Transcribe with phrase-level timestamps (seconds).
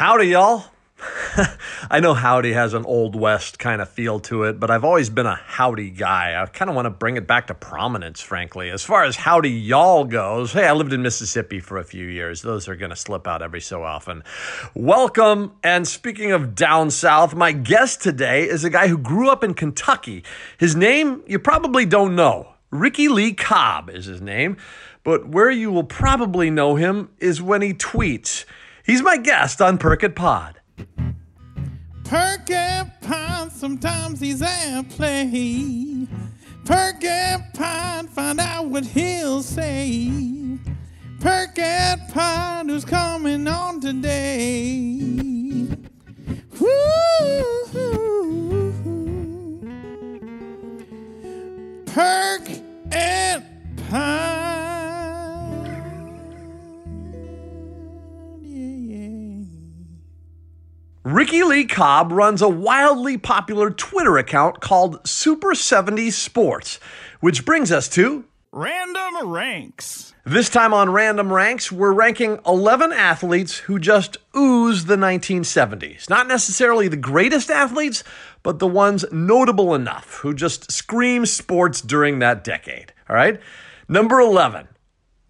[0.00, 0.64] Howdy, y'all.
[1.90, 5.10] I know howdy has an old west kind of feel to it, but I've always
[5.10, 6.40] been a howdy guy.
[6.40, 8.70] I kind of want to bring it back to prominence, frankly.
[8.70, 12.40] As far as howdy y'all goes, hey, I lived in Mississippi for a few years.
[12.40, 14.24] Those are going to slip out every so often.
[14.72, 15.52] Welcome.
[15.62, 19.52] And speaking of down south, my guest today is a guy who grew up in
[19.52, 20.24] Kentucky.
[20.56, 22.54] His name you probably don't know.
[22.70, 24.56] Ricky Lee Cobb is his name,
[25.04, 28.46] but where you will probably know him is when he tweets.
[28.90, 30.60] He's my guest on Perk Pod.
[32.02, 36.08] Perk and Pine, sometimes he's at play.
[36.64, 40.10] Perk and Pine, find out what he'll say.
[41.20, 45.68] Perk and Pine, who's coming on today?
[46.58, 47.44] Woo!
[51.86, 52.48] Perk
[53.88, 54.59] Pine.
[61.02, 66.78] Ricky Lee Cobb runs a wildly popular Twitter account called Super 70 Sports,
[67.20, 70.12] which brings us to Random ranks.
[70.26, 76.10] this time on Random Ranks, we're ranking 11 athletes who just ooze the 1970s.
[76.10, 78.04] Not necessarily the greatest athletes,
[78.42, 82.92] but the ones notable enough who just scream sports during that decade.
[83.08, 83.40] All right?
[83.88, 84.68] Number 11,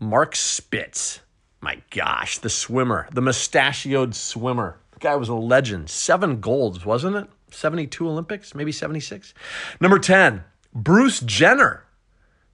[0.00, 1.20] Mark Spitz.
[1.60, 4.79] My gosh, the swimmer, the mustachioed swimmer.
[5.00, 5.90] Guy was a legend.
[5.90, 7.28] Seven golds, wasn't it?
[7.50, 9.34] 72 Olympics, maybe 76.
[9.80, 11.84] Number 10, Bruce Jenner.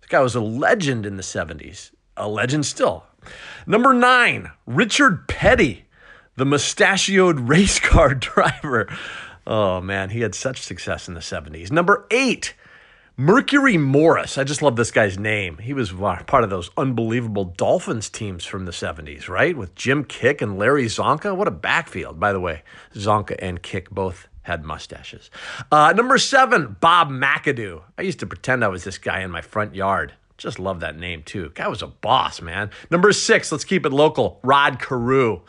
[0.01, 3.05] This guy was a legend in the 70s, a legend still.
[3.67, 5.85] Number nine, Richard Petty,
[6.37, 8.89] the mustachioed race car driver.
[9.47, 11.71] Oh man, he had such success in the 70s.
[11.73, 12.55] Number eight,
[13.19, 14.37] Mercury Morris.
[14.37, 15.57] I just love this guy's name.
[15.57, 19.57] He was part of those unbelievable Dolphins teams from the 70s, right?
[19.57, 21.35] With Jim Kiick and Larry Csonka.
[21.35, 22.21] What a backfield.
[22.21, 22.63] By the way,
[22.95, 25.31] Csonka and Kiick both had mustaches.
[25.73, 27.81] Uh, number seven, Bob McAdoo.
[27.97, 30.13] I used to pretend I was this guy in my front yard.
[30.37, 31.53] Just love that name too.
[31.55, 32.69] Guy was a boss, man.
[32.91, 34.41] Number six, let's keep it local.
[34.43, 35.41] Rod Carew.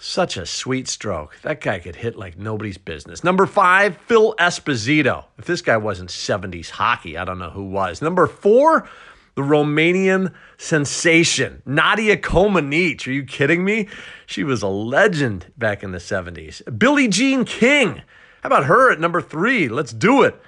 [0.00, 1.36] Such a sweet stroke.
[1.42, 3.24] That guy could hit like nobody's business.
[3.24, 5.24] Number five, Phil Esposito.
[5.38, 8.00] If this guy wasn't 70s hockey, I don't know who was.
[8.00, 8.88] Number four,
[9.34, 13.08] the Romanian sensation, Nadia Comaneci.
[13.08, 13.88] Are you kidding me?
[14.24, 16.78] She was a legend back in the 70s.
[16.78, 18.02] Billie Jean King.
[18.42, 19.68] How about her at number three?
[19.68, 20.40] Let's do it.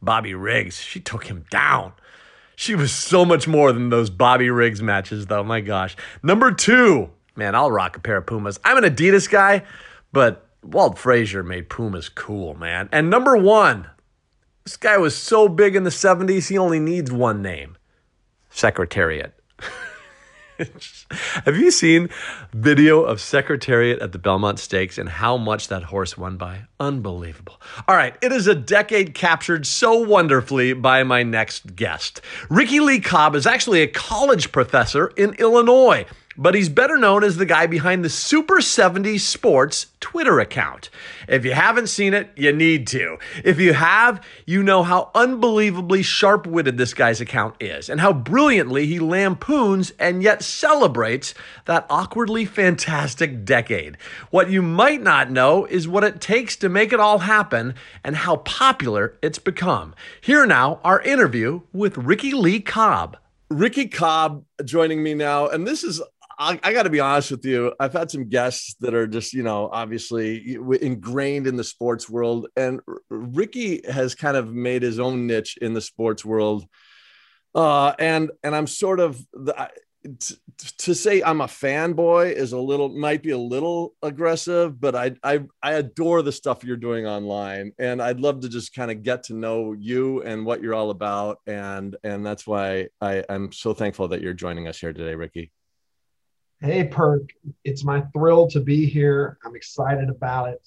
[0.00, 0.80] Bobby Riggs.
[0.80, 1.92] She took him down.
[2.54, 5.42] She was so much more than those Bobby Riggs matches, though.
[5.42, 5.96] My gosh.
[6.22, 8.58] Number two, man, I'll rock a pair of Pumas.
[8.64, 9.64] I'm an Adidas guy,
[10.12, 12.88] but Walt Frazier made Pumas cool, man.
[12.92, 13.88] And number one,
[14.64, 17.76] this guy was so big in the 70s, he only needs one name
[18.50, 19.34] Secretariat.
[21.44, 22.08] Have you seen
[22.52, 26.64] video of Secretariat at the Belmont Stakes and how much that horse won by?
[26.78, 27.60] Unbelievable.
[27.88, 32.20] All right, it is a decade captured so wonderfully by my next guest.
[32.48, 36.06] Ricky Lee Cobb is actually a college professor in Illinois,
[36.36, 40.90] but he's better known as the guy behind the Super 70 Sports Twitter account.
[41.28, 43.18] If you haven't seen it, you need to.
[43.44, 48.12] If you have, you know how unbelievably sharp witted this guy's account is and how
[48.12, 51.34] brilliantly he lampoons and yet celebrates
[51.66, 53.96] that awkwardly fantastic decade.
[54.30, 58.16] What you might not know is what it takes to make it all happen and
[58.16, 59.94] how popular it's become.
[60.20, 63.16] Here now, our interview with Ricky Lee Cobb.
[63.50, 66.00] Ricky Cobb joining me now, and this is
[66.38, 67.72] I, I got to be honest with you.
[67.78, 72.48] I've had some guests that are just, you know, obviously ingrained in the sports world,
[72.56, 76.66] and Ricky has kind of made his own niche in the sports world.
[77.54, 79.70] Uh, and and I'm sort of the, I-
[80.18, 80.36] t-
[80.78, 85.12] to say I'm a fanboy is a little might be a little aggressive, but I
[85.22, 89.02] I I adore the stuff you're doing online, and I'd love to just kind of
[89.02, 93.52] get to know you and what you're all about, and and that's why I I'm
[93.52, 95.52] so thankful that you're joining us here today, Ricky.
[96.62, 97.34] Hey, Perk.
[97.64, 99.36] It's my thrill to be here.
[99.44, 100.64] I'm excited about it.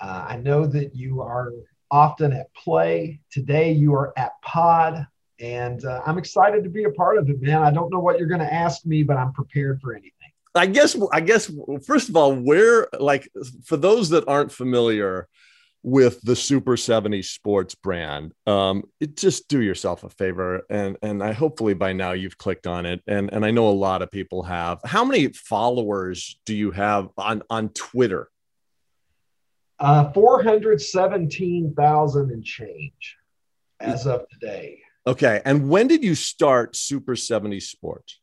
[0.00, 1.52] Uh, I know that you are
[1.92, 3.20] often at play.
[3.30, 5.06] Today, you are at pod,
[5.38, 7.62] and uh, I'm excited to be a part of it, man.
[7.62, 10.10] I don't know what you're going to ask me, but I'm prepared for anything.
[10.56, 11.48] I guess I guess
[11.86, 13.30] first of all, where like
[13.64, 15.28] for those that aren't familiar
[15.82, 21.20] with the Super 70 Sports brand, um, it, just do yourself a favor and and
[21.22, 24.10] I hopefully by now you've clicked on it and and I know a lot of
[24.10, 24.80] people have.
[24.84, 28.28] How many followers do you have on on Twitter?
[29.78, 33.16] Uh, 417,000 and change
[33.80, 34.78] as of today.
[35.04, 38.20] Okay, and when did you start Super 70 Sports?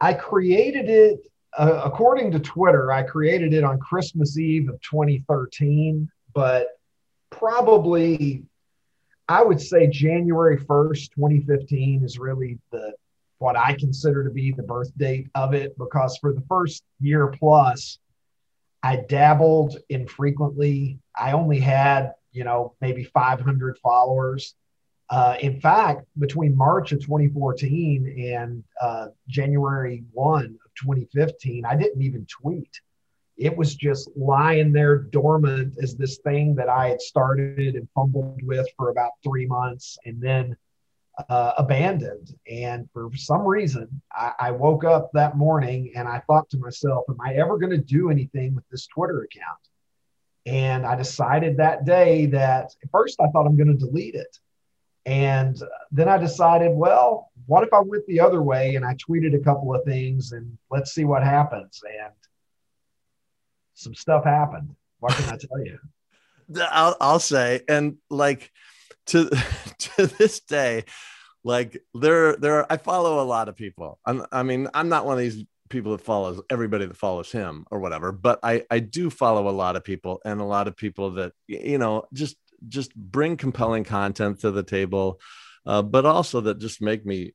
[0.00, 1.20] I created it
[1.56, 6.68] uh, according to Twitter, I created it on Christmas Eve of 2013, but
[7.30, 8.44] probably
[9.28, 12.92] I would say January 1st, 2015 is really the
[13.38, 17.26] what I consider to be the birth date of it because for the first year
[17.28, 17.98] plus,
[18.82, 20.98] I dabbled infrequently.
[21.16, 24.54] I only had, you know, maybe 500 followers.
[25.10, 32.02] Uh, in fact, between March of 2014 and uh, January 1 of 2015, I didn't
[32.02, 32.80] even tweet.
[33.36, 38.40] It was just lying there dormant as this thing that I had started and fumbled
[38.42, 40.56] with for about three months and then
[41.28, 42.34] uh, abandoned.
[42.50, 47.04] And for some reason, I, I woke up that morning and I thought to myself,
[47.08, 49.58] Am I ever going to do anything with this Twitter account?
[50.46, 54.38] And I decided that day that first I thought I'm going to delete it.
[55.06, 55.60] And
[55.90, 59.44] then I decided, well, what if I went the other way and I tweeted a
[59.44, 61.82] couple of things and let's see what happens?
[61.86, 62.12] And
[63.74, 64.74] some stuff happened.
[65.00, 65.78] What can I tell you?
[66.70, 68.50] I'll, I'll say, and like
[69.06, 69.28] to
[69.78, 70.84] to this day,
[71.42, 73.98] like there there I follow a lot of people.
[74.04, 77.66] I'm, I mean, I'm not one of these people that follows everybody that follows him
[77.70, 80.76] or whatever, but I I do follow a lot of people and a lot of
[80.76, 82.36] people that you know just
[82.68, 85.20] just bring compelling content to the table,
[85.66, 87.34] uh, but also that just make me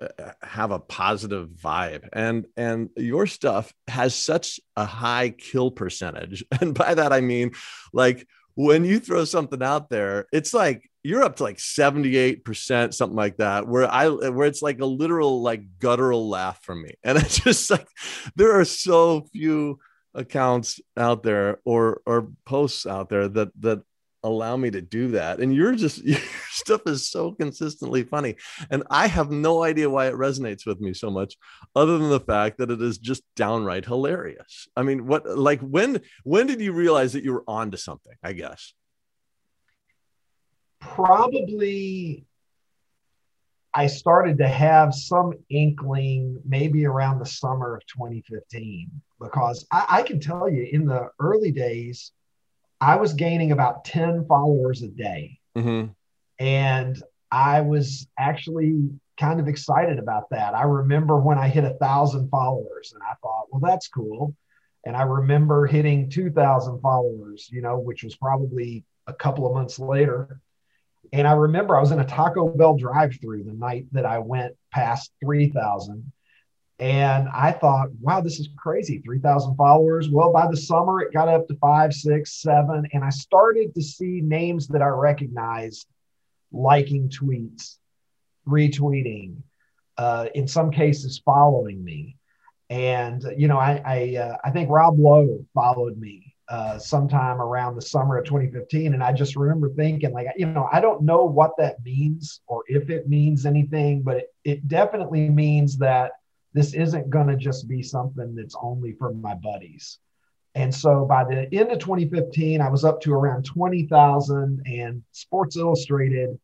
[0.00, 2.08] Uh, have a positive vibe.
[2.12, 6.44] And and your stuff has such a high kill percentage.
[6.60, 7.52] And by that i mean
[7.92, 13.16] like when you throw something out there it's like you're up to like 78% something
[13.16, 16.94] like that where i where it's like a literal like guttural laugh from me.
[17.04, 17.86] And it's just like
[18.34, 19.78] there are so few
[20.14, 23.82] accounts out there or or posts out there that that
[24.22, 25.38] allow me to do that.
[25.38, 26.02] And you're just
[26.56, 28.36] stuff is so consistently funny.
[28.70, 31.36] And I have no idea why it resonates with me so much,
[31.74, 34.68] other than the fact that it is just downright hilarious.
[34.76, 38.14] I mean, what like when when did you realize that you were onto something?
[38.22, 38.72] I guess.
[40.80, 42.26] Probably
[43.76, 50.02] I started to have some inkling maybe around the summer of 2015 because I, I
[50.02, 52.12] can tell you in the early days,
[52.80, 55.38] I was gaining about 10 followers a day.
[55.56, 55.92] Mm-hmm.
[56.38, 57.00] And
[57.30, 60.54] I was actually kind of excited about that.
[60.54, 64.34] I remember when I hit a thousand followers and I thought, well, that's cool.
[64.84, 69.78] And I remember hitting 2,000 followers, you know, which was probably a couple of months
[69.78, 70.40] later.
[71.12, 74.18] And I remember I was in a Taco Bell drive through the night that I
[74.18, 76.12] went past 3,000.
[76.78, 80.10] And I thought, wow, this is crazy 3,000 followers.
[80.10, 82.86] Well, by the summer, it got up to five, six, seven.
[82.92, 85.86] And I started to see names that I recognized
[86.52, 87.76] liking tweets,
[88.48, 89.36] retweeting,
[89.98, 92.16] uh, in some cases, following me.
[92.68, 97.74] And, you know, I, I, uh, I think Rob Lowe followed me uh, sometime around
[97.74, 98.94] the summer of 2015.
[98.94, 102.62] And I just remember thinking, like, you know, I don't know what that means or
[102.66, 106.12] if it means anything, but it, it definitely means that
[106.54, 109.98] this isn't going to just be something that's only for my buddies.
[110.56, 115.58] And so by the end of 2015, I was up to around 20,000 and Sports
[115.58, 116.38] Illustrated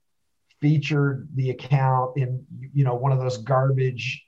[0.61, 2.45] featured the account in,
[2.75, 4.23] you know, one of those garbage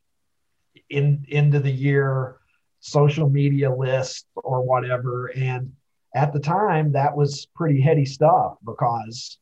[0.89, 2.39] in end of the year
[2.81, 5.27] social media lists or whatever.
[5.37, 5.75] And
[6.15, 9.37] at the time that was pretty heady stuff because,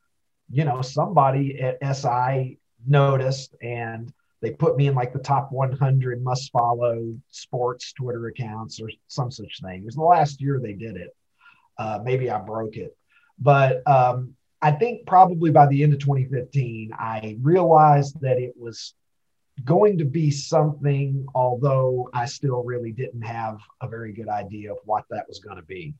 [0.50, 6.22] you know, somebody at SI noticed and they put me in like the top 100
[6.22, 9.82] must follow sports Twitter accounts or some such thing.
[9.82, 11.16] It was the last year they did it.
[11.78, 12.96] Uh, maybe I broke it,
[13.38, 18.94] but um, I think probably by the end of 2015, I realized that it was
[19.64, 24.78] going to be something, although I still really didn't have a very good idea of
[24.84, 25.94] what that was going to be.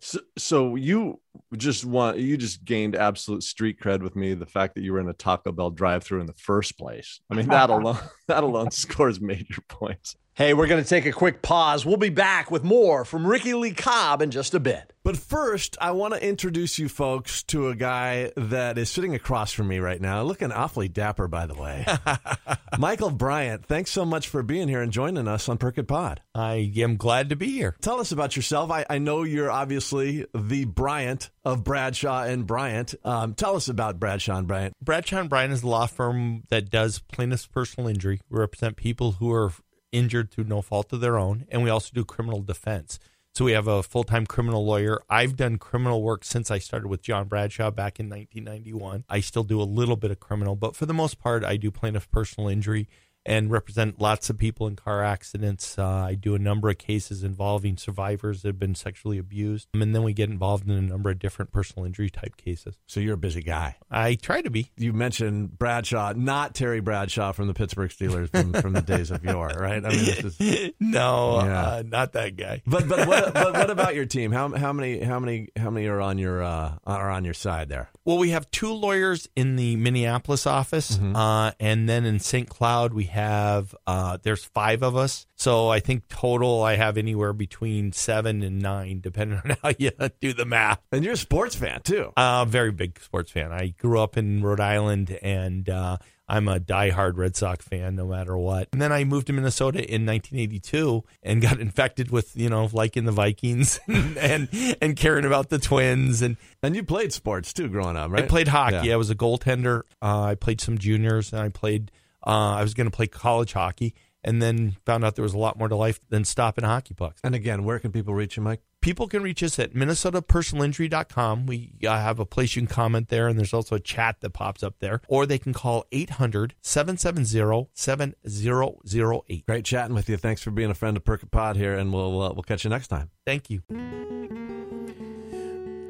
[0.00, 1.20] So, so you
[1.56, 4.34] just want you just gained absolute street cred with me.
[4.34, 7.20] The fact that you were in a Taco Bell drive-through in the first place.
[7.30, 10.16] I mean, that alone that alone scores major points.
[10.38, 11.84] Hey, we're going to take a quick pause.
[11.84, 14.92] We'll be back with more from Ricky Lee Cobb in just a bit.
[15.02, 19.52] But first, I want to introduce you folks to a guy that is sitting across
[19.52, 21.84] from me right now, looking awfully dapper, by the way.
[22.78, 26.20] Michael Bryant, thanks so much for being here and joining us on Perkit Pod.
[26.36, 27.74] I am glad to be here.
[27.80, 28.70] Tell us about yourself.
[28.70, 32.94] I, I know you're obviously the Bryant of Bradshaw and Bryant.
[33.04, 34.74] Um, tell us about Bradshaw and Bryant.
[34.80, 38.20] Bradshaw and Bryant is a law firm that does plaintiff's personal injury.
[38.30, 39.50] We represent people who are
[39.92, 42.98] injured through no fault of their own, and we also do criminal defense.
[43.34, 45.00] So we have a full time criminal lawyer.
[45.08, 49.04] I've done criminal work since I started with John Bradshaw back in 1991.
[49.08, 51.70] I still do a little bit of criminal, but for the most part, I do
[51.70, 52.88] plaintiff personal injury.
[53.28, 55.78] And represent lots of people in car accidents.
[55.78, 59.94] Uh, I do a number of cases involving survivors that have been sexually abused, and
[59.94, 62.74] then we get involved in a number of different personal injury type cases.
[62.86, 63.76] So you're a busy guy.
[63.90, 64.70] I try to be.
[64.76, 69.22] You mentioned Bradshaw, not Terry Bradshaw from the Pittsburgh Steelers from, from the days of
[69.24, 69.84] yore, right?
[69.84, 71.60] I mean, this is, no, Yeah.
[71.62, 72.62] uh, not that guy.
[72.66, 74.32] but but what, but what about your team?
[74.32, 77.68] How how many how many how many are on your uh, are on your side
[77.68, 77.90] there?
[78.04, 82.48] Well, we have two lawyers in the Minneapolis office, uh, and then in St.
[82.48, 85.26] Cloud we have uh, there's five of us.
[85.36, 89.90] So I think total I have anywhere between seven and nine, depending on how you
[90.20, 90.80] do the math.
[90.92, 92.12] And you're a sports fan too.
[92.16, 93.52] Uh, very big sports fan.
[93.52, 95.98] I grew up in Rhode Island, and uh,
[96.28, 98.68] I'm a diehard Red Sox fan, no matter what.
[98.72, 103.04] And then I moved to Minnesota in 1982 and got infected with, you know, liking
[103.04, 106.20] the Vikings and and, and caring about the Twins.
[106.20, 108.24] And And you played sports too growing up, right?
[108.24, 108.88] I played hockey.
[108.88, 108.94] Yeah.
[108.94, 109.82] I was a goaltender.
[110.02, 111.90] Uh, I played some juniors, and I played.
[112.26, 113.94] Uh, I was going to play college hockey,
[114.24, 117.20] and then found out there was a lot more to life than stopping hockey pucks.
[117.22, 118.60] And again, where can people reach you, Mike?
[118.80, 121.46] People can reach us at minnesotapersonalinjury.com.
[121.46, 124.30] We uh, have a place you can comment there, and there's also a chat that
[124.30, 125.00] pops up there.
[125.08, 129.46] Or they can call 800 770 7008.
[129.46, 130.16] Great chatting with you.
[130.16, 132.70] Thanks for being a friend of Perk Pod here, and we'll uh, we'll catch you
[132.70, 133.10] next time.
[133.26, 133.62] Thank you.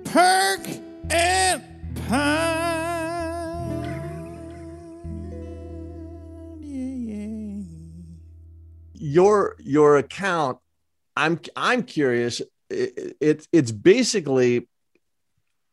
[0.04, 0.66] Perk
[1.10, 1.62] and
[2.08, 2.47] Pine.
[9.00, 10.58] Your your account,
[11.16, 12.40] I'm I'm curious.
[12.70, 14.68] It, it it's basically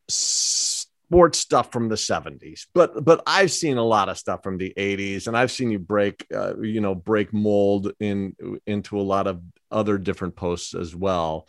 [0.08, 4.72] sports stuff from the 70s, but but I've seen a lot of stuff from the
[4.76, 8.34] 80s, and I've seen you break uh, you know break mold in
[8.66, 9.40] into a lot of
[9.70, 11.48] other different posts as well.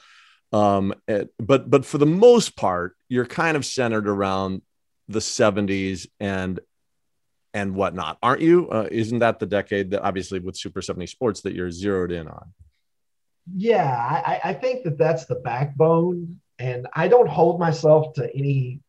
[0.53, 4.61] Um, it- but but for the most part, you're kind of centered around
[5.07, 6.59] the 70s and
[7.57, 8.69] and whatnot, aren't you?
[8.69, 12.27] Uh, isn't that the decade that obviously with Super 70 Sports that you're zeroed in
[12.27, 12.53] on?
[13.51, 16.39] Yeah, I, I- think that that's the backbone.
[16.59, 18.81] And I don't hold myself to any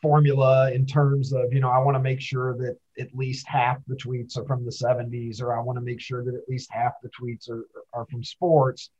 [0.00, 3.78] formula in terms of, you know, I want to make sure that at least half
[3.88, 6.70] the tweets are from the 70s, or I want to make sure that at least
[6.70, 8.90] half the tweets are, are from sports.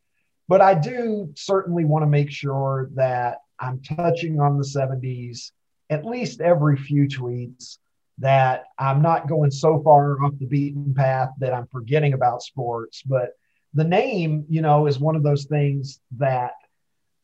[0.48, 5.52] But I do certainly want to make sure that I'm touching on the 70s
[5.90, 7.78] at least every few tweets,
[8.18, 13.02] that I'm not going so far off the beaten path that I'm forgetting about sports.
[13.02, 13.32] But
[13.74, 16.52] the name, you know, is one of those things that,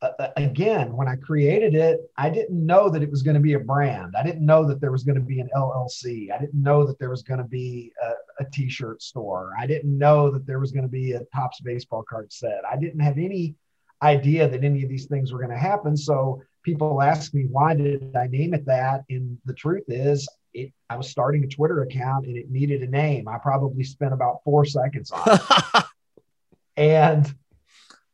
[0.03, 3.53] uh, again, when I created it, I didn't know that it was going to be
[3.53, 4.15] a brand.
[4.19, 6.33] I didn't know that there was going to be an LLC.
[6.33, 9.53] I didn't know that there was going to be a, a t-shirt store.
[9.59, 12.63] I didn't know that there was going to be a Topps baseball card set.
[12.69, 13.55] I didn't have any
[14.03, 15.97] idea that any of these things were going to happen.
[15.97, 19.05] So people ask me, why did I name it that?
[19.11, 22.87] And the truth is, it, I was starting a Twitter account and it needed a
[22.87, 23.29] name.
[23.29, 25.85] I probably spent about four seconds on it.
[26.77, 27.33] and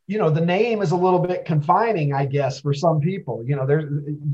[0.07, 3.55] you know the name is a little bit confining i guess for some people you
[3.55, 3.85] know there's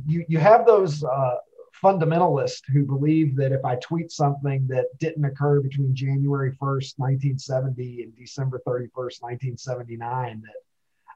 [0.07, 1.35] you you have those uh,
[1.83, 8.03] fundamentalists who believe that if i tweet something that didn't occur between january 1st 1970
[8.03, 10.53] and december 31st 1979 that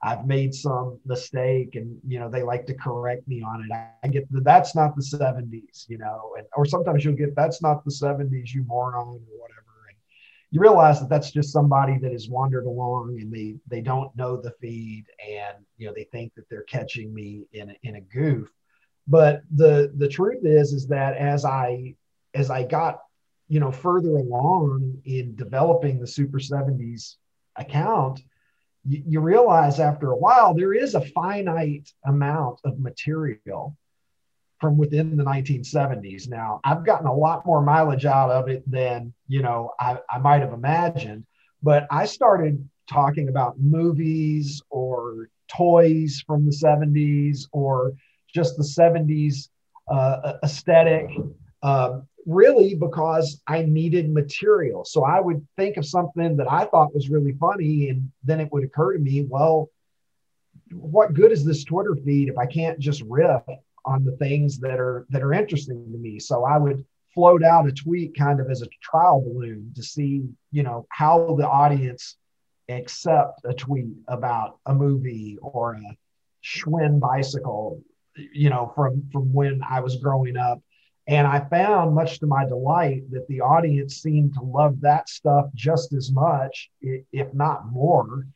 [0.04, 3.74] i've made some mistake and you know they like to correct me on it.
[3.74, 7.36] I, I get that that's not the 70s you know and or sometimes you'll get
[7.36, 9.64] that's not the 70s you moron or whatever.
[9.90, 9.98] And
[10.52, 14.38] you realize that that's just somebody that has wandered along and they they don't know
[14.38, 18.02] the feed and you know they think that they're catching me in a, in a
[18.02, 18.50] goof.
[19.08, 21.96] But the the truth is is that as i
[22.34, 23.00] as i got
[23.48, 27.16] you know further along in developing the super 70s
[27.56, 28.22] account
[28.88, 33.76] you, realize after a while there is a finite amount of material
[34.60, 36.28] from within the 1970s.
[36.28, 40.18] Now, I've gotten a lot more mileage out of it than, you know, I, I
[40.18, 41.26] might have imagined,
[41.62, 47.94] but I started talking about movies or toys from the 70s or
[48.34, 49.50] just the 70s
[49.90, 51.10] uh, aesthetic,
[51.62, 54.84] um, really because I needed material.
[54.86, 58.52] So I would think of something that I thought was really funny, and then it
[58.52, 59.70] would occur to me, well,
[60.72, 63.42] what good is this Twitter feed if I can't just riff
[63.86, 66.20] on the things that are that are interesting to me.
[66.20, 70.24] So I would float out a tweet kind of as a trial balloon to see,
[70.52, 72.18] you know, how the audience
[72.68, 75.98] accept a tweet about a movie or a
[76.44, 77.82] Schwinn bicycle,
[78.16, 80.62] you know, from from when I was growing up.
[81.08, 85.46] And I found, much to my delight, that the audience seemed to love that stuff
[85.56, 88.28] just as much, if not more.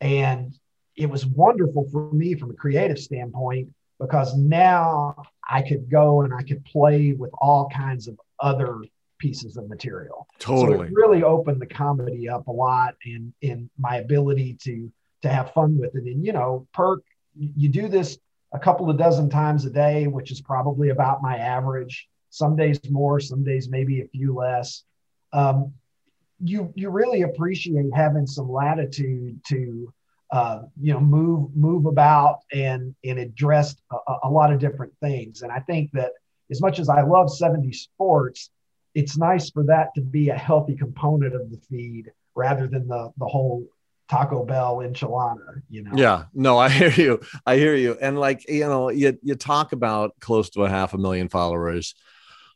[0.00, 0.54] And
[0.96, 3.68] it was wonderful for me from a creative standpoint
[4.00, 5.14] because now
[5.48, 8.80] I could go and I could play with all kinds of other
[9.18, 10.26] pieces of material.
[10.38, 10.78] Totally.
[10.78, 14.90] So it really opened the comedy up a lot and in my ability to
[15.22, 16.04] to have fun with it.
[16.04, 17.02] And you know, perk,
[17.34, 18.18] you do this
[18.52, 22.08] a couple of dozen times a day, which is probably about my average.
[22.34, 24.82] Some days more, some days maybe a few less.
[25.32, 25.72] Um,
[26.42, 29.94] you you really appreciate having some latitude to
[30.32, 35.42] uh, you know move move about and and address a, a lot of different things.
[35.42, 36.10] And I think that
[36.50, 38.50] as much as I love 70 sports,
[38.96, 43.12] it's nice for that to be a healthy component of the feed rather than the
[43.16, 43.64] the whole
[44.10, 45.92] Taco Bell enchilada, you know.
[45.94, 47.20] Yeah, no, I hear you.
[47.46, 47.96] I hear you.
[48.00, 51.94] And like, you know, you you talk about close to a half a million followers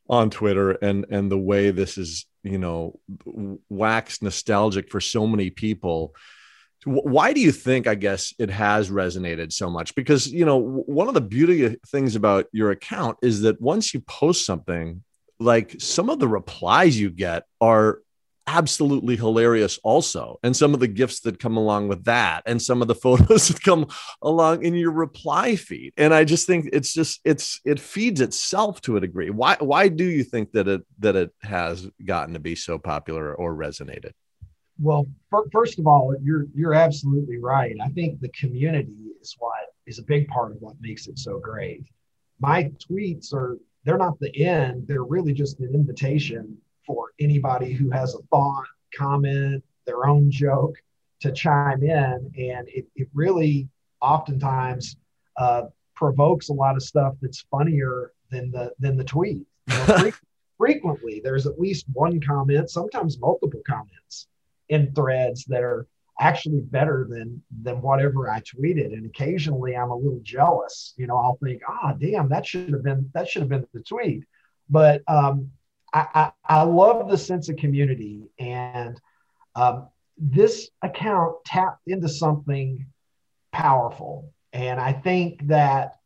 [0.09, 2.99] on Twitter and and the way this is, you know,
[3.69, 6.15] wax nostalgic for so many people.
[6.85, 9.95] Why do you think I guess it has resonated so much?
[9.95, 14.00] Because, you know, one of the beauty things about your account is that once you
[14.00, 15.03] post something,
[15.41, 18.00] like some of the replies you get are
[18.49, 20.38] absolutely hilarious also.
[20.43, 23.49] And some of the gifts that come along with that and some of the photos
[23.49, 23.87] that come
[24.23, 25.93] along in your reply feed.
[25.97, 29.31] And i just think it's just it's it feeds itself to a degree.
[29.31, 33.35] Why why do you think that it that it has gotten to be so popular
[33.35, 34.12] or resonated?
[34.81, 35.07] Well
[35.52, 37.76] first of all you're you're absolutely right.
[37.83, 41.38] I think the community is what is a big part of what makes it so
[41.38, 41.85] great.
[42.40, 44.87] My tweets are they're not the end.
[44.87, 48.64] They're really just an invitation for anybody who has a thought,
[48.97, 50.75] comment, their own joke
[51.21, 52.33] to chime in.
[52.38, 53.68] And it, it really
[54.00, 54.97] oftentimes
[55.37, 55.64] uh,
[55.95, 59.47] provokes a lot of stuff that's funnier than the than the tweet.
[59.68, 60.18] You know, fre-
[60.57, 64.26] frequently, there's at least one comment, sometimes multiple comments
[64.68, 65.87] in threads that are
[66.21, 68.92] actually better than than whatever I tweeted.
[68.92, 70.95] And occasionally I'm a little jealous.
[70.97, 73.66] You know, I'll think, ah, oh, damn, that should have been that should have been
[73.73, 74.25] the tweet.
[74.71, 75.50] But um,
[75.92, 79.00] I, I, love the sense of community, and
[79.54, 82.87] um, this account tapped into something
[83.52, 84.30] powerful.
[84.52, 85.97] And I think that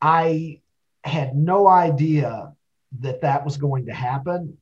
[0.00, 0.60] I
[1.02, 2.52] had no idea
[3.00, 4.56] that that was going to happen.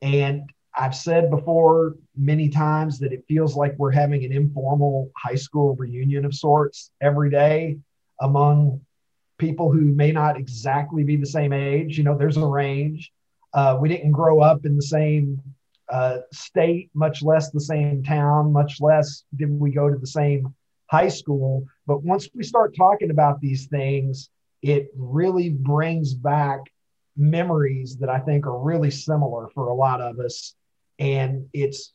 [0.00, 5.34] And I've said before many times that it feels like we're having an informal high
[5.34, 7.78] school reunion of sorts every day
[8.20, 8.80] among
[9.38, 11.98] people who may not exactly be the same age.
[11.98, 13.12] You know, there's a range.
[13.54, 15.40] Uh, we didn't grow up in the same
[15.90, 20.54] uh, state, much less the same town, much less did we go to the same
[20.86, 21.66] high school.
[21.86, 24.30] But once we start talking about these things,
[24.62, 26.60] it really brings back
[27.16, 30.54] memories that I think are really similar for a lot of us
[30.98, 31.92] and it's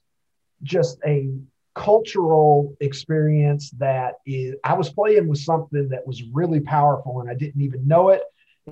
[0.64, 1.30] just a
[1.76, 7.36] cultural experience that is i was playing with something that was really powerful and i
[7.36, 8.24] didn't even know it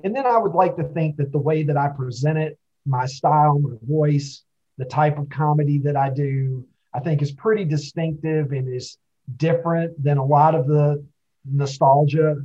[0.02, 3.06] and then i would like to think that the way that i present it my
[3.06, 4.42] style my voice
[4.78, 8.98] the type of comedy that i do i think is pretty distinctive and is
[9.36, 11.04] different than a lot of the
[11.44, 12.36] nostalgia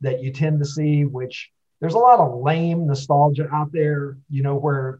[0.00, 4.42] that you tend to see which there's a lot of lame nostalgia out there you
[4.42, 4.98] know where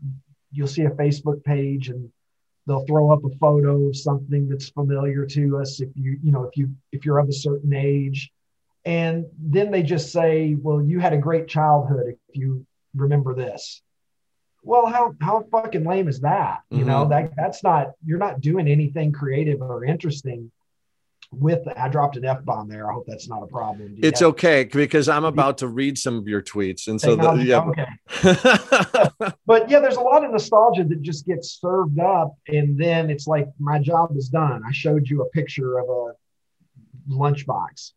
[0.51, 2.11] you'll see a facebook page and
[2.69, 6.45] they'll throw up a photo of something that's familiar to us if you you know
[6.45, 8.31] if you if you're of a certain age.
[8.85, 13.83] And then they just say well you had a great childhood if you remember this
[14.69, 16.89] well how how fucking lame is that you mm-hmm.
[16.89, 20.51] know that that's not you're not doing anything creative or interesting
[21.33, 22.91] with I dropped an F bomb there.
[22.91, 23.97] I hope that's not a problem.
[23.99, 26.89] It's have, okay because I'm about to read some of your tweets.
[26.89, 27.61] And so, the, yeah.
[27.61, 29.33] Okay.
[29.47, 32.35] but yeah, there's a lot of nostalgia that just gets served up.
[32.49, 34.63] And then it's like, my job is done.
[34.67, 36.13] I showed you a picture of a
[37.11, 37.93] lunchbox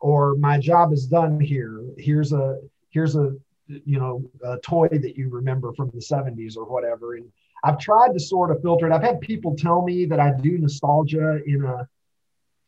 [0.00, 1.84] or my job is done here.
[1.98, 2.58] Here's a,
[2.90, 7.14] here's a, you know, a toy that you remember from the 70s or whatever.
[7.14, 7.30] And
[7.64, 8.92] I've tried to sort of filter it.
[8.92, 11.88] I've had people tell me that I do nostalgia in a,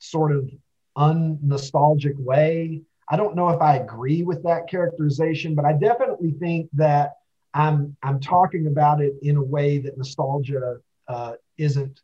[0.04, 0.50] sort of
[0.96, 2.82] unnostalgic way.
[3.08, 7.14] I don't know if I agree with that characterization, but I definitely think that
[7.52, 10.78] I'm I'm talking about it in a way that nostalgia
[11.08, 12.00] uh, isn't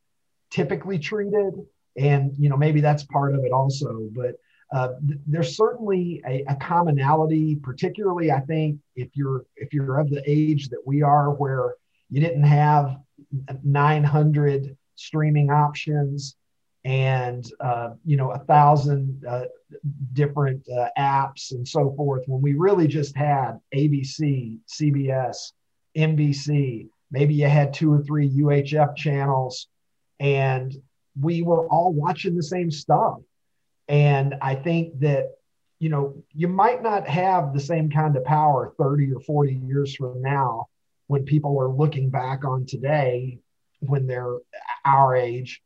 [0.50, 1.54] typically treated,
[1.96, 4.08] and you know maybe that's part of it also.
[4.12, 4.36] But
[4.72, 10.10] uh, th- there's certainly a, a, commonality, particularly I think if you're if you're of
[10.10, 11.74] the age that we are, where
[12.08, 12.96] you didn't have
[13.64, 16.36] 900 streaming options
[16.84, 19.44] and uh, you know a thousand uh,
[20.12, 25.52] different uh, apps and so forth when we really just had abc cbs
[25.96, 29.68] nbc maybe you had two or three uhf channels
[30.20, 30.74] and
[31.20, 33.18] we were all watching the same stuff
[33.90, 35.26] and i think that
[35.78, 39.94] you know you might not have the same kind of power 30 or 40 years
[39.94, 40.66] from now
[41.08, 43.38] when people are looking back on today
[43.80, 44.36] when they're
[44.84, 45.60] our age,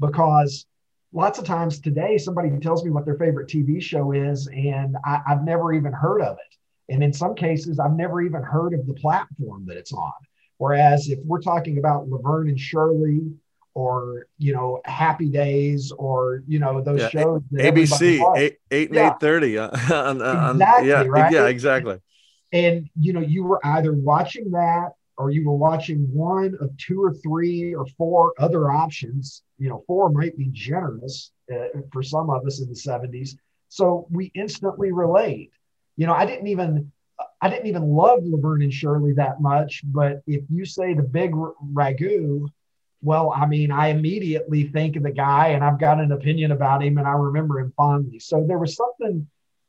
[0.00, 0.66] because
[1.12, 5.20] lots of times today somebody tells me what their favorite TV show is, and I,
[5.28, 6.92] I've never even heard of it.
[6.92, 10.12] And in some cases, I've never even heard of the platform that it's on.
[10.58, 13.20] Whereas if we're talking about Laverne and Shirley
[13.76, 18.96] or you know Happy Days or you know those Yeah, shows ABC eight eight and
[18.96, 19.08] Yeah.
[19.08, 19.58] eight thirty.
[19.58, 21.32] Uh, on, on- Exactly, yeah, right?
[21.32, 22.00] yeah, exactly.
[22.52, 27.02] and you know you were either watching that or you were watching one of two
[27.02, 32.30] or three or four other options you know four might be generous uh, for some
[32.30, 33.30] of us in the 70s
[33.68, 35.50] so we instantly relate
[35.96, 36.70] you know i didn't even
[37.40, 41.32] i didn't even love laverne and shirley that much but if you say the big
[41.80, 42.46] ragu
[43.02, 46.82] well i mean i immediately think of the guy and i've got an opinion about
[46.82, 49.26] him and i remember him fondly so there was something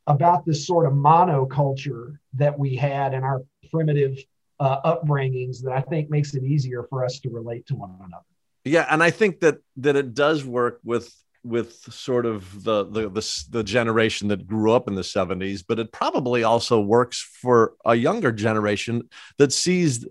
[0.08, 4.18] about this sort of monoculture that we had in our primitive
[4.60, 8.24] uh, upbringings that I think makes it easier for us to relate to one another.
[8.64, 11.14] Yeah, and I think that that it does work with
[11.44, 15.80] with sort of the the the, the generation that grew up in the 70s, but
[15.80, 20.06] it probably also works for a younger generation that sees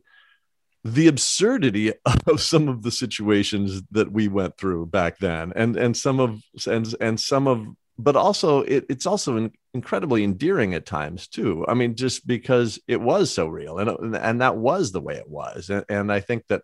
[0.87, 1.92] the absurdity
[2.27, 5.53] of some of the situations that we went through back then.
[5.57, 7.66] And and some of and and some of
[7.99, 11.64] but also it, it's also in, incredibly endearing at times too.
[11.66, 15.29] I mean just because it was so real and and that was the way it
[15.29, 15.70] was.
[15.70, 16.62] And, and i think that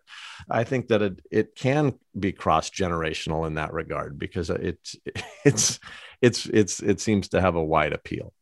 [0.49, 4.95] i think that it it can be cross generational in that regard because it's
[5.45, 5.79] it's
[6.21, 8.33] it's it's it seems to have a wide appeal.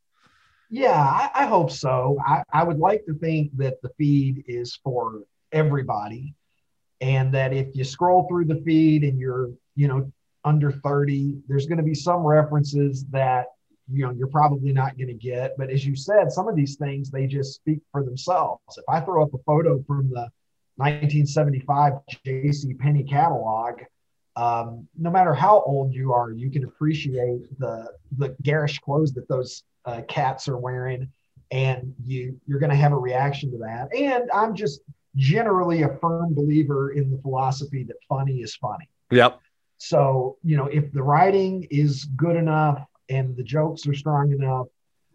[0.73, 2.17] Yeah, I, I hope so.
[2.25, 6.33] I, I would like to think that the feed is for everybody,
[6.99, 10.11] and that if you scroll through the feed and you're, you know,
[10.43, 13.47] under 30, there's going to be some references that,
[13.91, 15.55] you know, you're probably not going to get.
[15.57, 18.61] But as you said, some of these things, they just speak for themselves.
[18.77, 20.29] If I throw up a photo from the
[20.77, 21.93] 1975
[22.25, 22.73] J.C.
[22.75, 23.81] Penney catalog,
[24.35, 29.27] um, no matter how old you are, you can appreciate the the garish clothes that
[29.27, 31.09] those uh, cats are wearing,
[31.51, 33.93] and you you're going to have a reaction to that.
[33.95, 34.81] And I'm just
[35.15, 38.87] generally a firm believer in the philosophy that funny is funny.
[39.11, 39.39] yep
[39.77, 44.67] So you know, if the writing is good enough and the jokes are strong enough,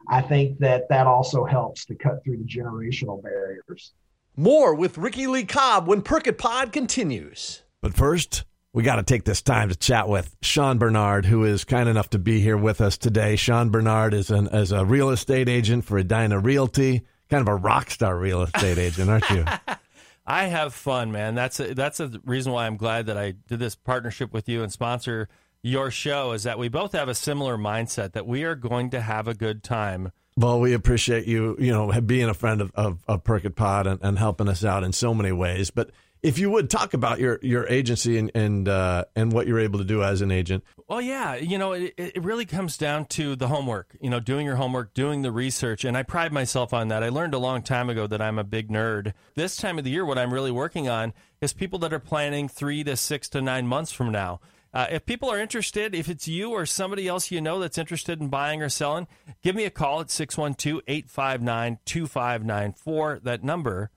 [0.09, 3.93] I think that that also helps to cut through the generational barriers.
[4.37, 9.25] more with ricky lee cobb when perkit pod continues But first, we got to take
[9.25, 12.83] this time to chat with Sean Bernard, who is kind enough to be here with
[12.83, 13.35] us today.
[13.35, 17.57] Sean Bernard is an is a real estate agent for Edina Realty, kind of a
[17.57, 19.47] rock star real estate agent, aren't you?
[20.27, 21.35] I have fun, man.
[21.35, 24.63] That's a, that's a reason why I'm glad that I did this partnership with you
[24.63, 25.29] and sponsor
[25.63, 26.33] your show.
[26.33, 29.35] Is that we both have a similar mindset that we are going to have a
[29.35, 30.11] good time.
[30.39, 34.01] Well, we appreciate you, you know, being a friend of, of, of Perkit Pod and,
[34.03, 35.71] and helping us out in so many ways.
[35.71, 35.91] But
[36.27, 39.79] if you would talk about your, your agency and and uh, and what you're able
[39.79, 40.65] to do as an agent.
[40.89, 44.45] Well, yeah, you know, it, it really comes down to the homework, you know, doing
[44.45, 45.85] your homework, doing the research.
[45.85, 47.05] And I pride myself on that.
[47.05, 49.13] I learned a long time ago that I'm a big nerd.
[49.37, 52.49] This time of the year, what I'm really working on is people that are planning
[52.49, 54.41] three to six to nine months from now.
[54.75, 58.21] Uh, if people are interested, if it's you or somebody else you know that's interested
[58.21, 59.07] in buying or selling,
[59.43, 63.21] give me a call at 612 859 2594.
[63.23, 63.91] That number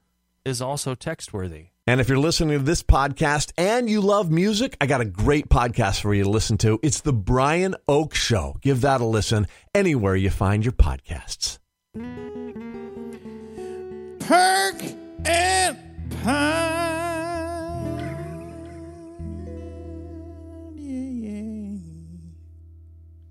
[0.46, 1.70] is also text worthy.
[1.90, 5.50] And if you're listening to this podcast and you love music, I got a great
[5.50, 6.80] podcast for you to listen to.
[6.84, 8.58] It's the Brian Oak Show.
[8.62, 11.58] Give that a listen anywhere you find your podcasts.
[14.20, 14.84] Perk
[15.26, 15.78] and
[16.22, 16.70] Pine.
[20.76, 21.78] Yeah, yeah.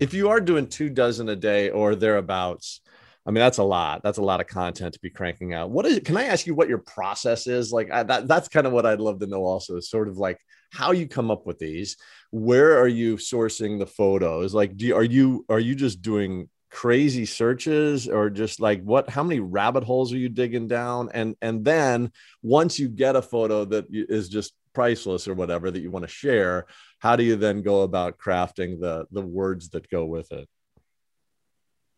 [0.01, 2.81] if you are doing two dozen a day or thereabouts
[3.29, 4.01] i mean that's a lot.
[4.01, 5.69] That's a lot of content to be cranking out.
[5.69, 7.71] What is can i ask you what your process is?
[7.71, 10.17] Like I, that, that's kind of what i'd love to know also is sort of
[10.17, 10.39] like
[10.71, 11.95] how you come up with these.
[12.31, 14.55] Where are you sourcing the photos?
[14.55, 19.09] Like do you, are you are you just doing crazy searches or just like what
[19.09, 21.09] how many rabbit holes are you digging down?
[21.13, 22.11] And and then
[22.41, 26.11] once you get a photo that is just priceless or whatever that you want to
[26.11, 26.65] share
[26.99, 30.47] how do you then go about crafting the the words that go with it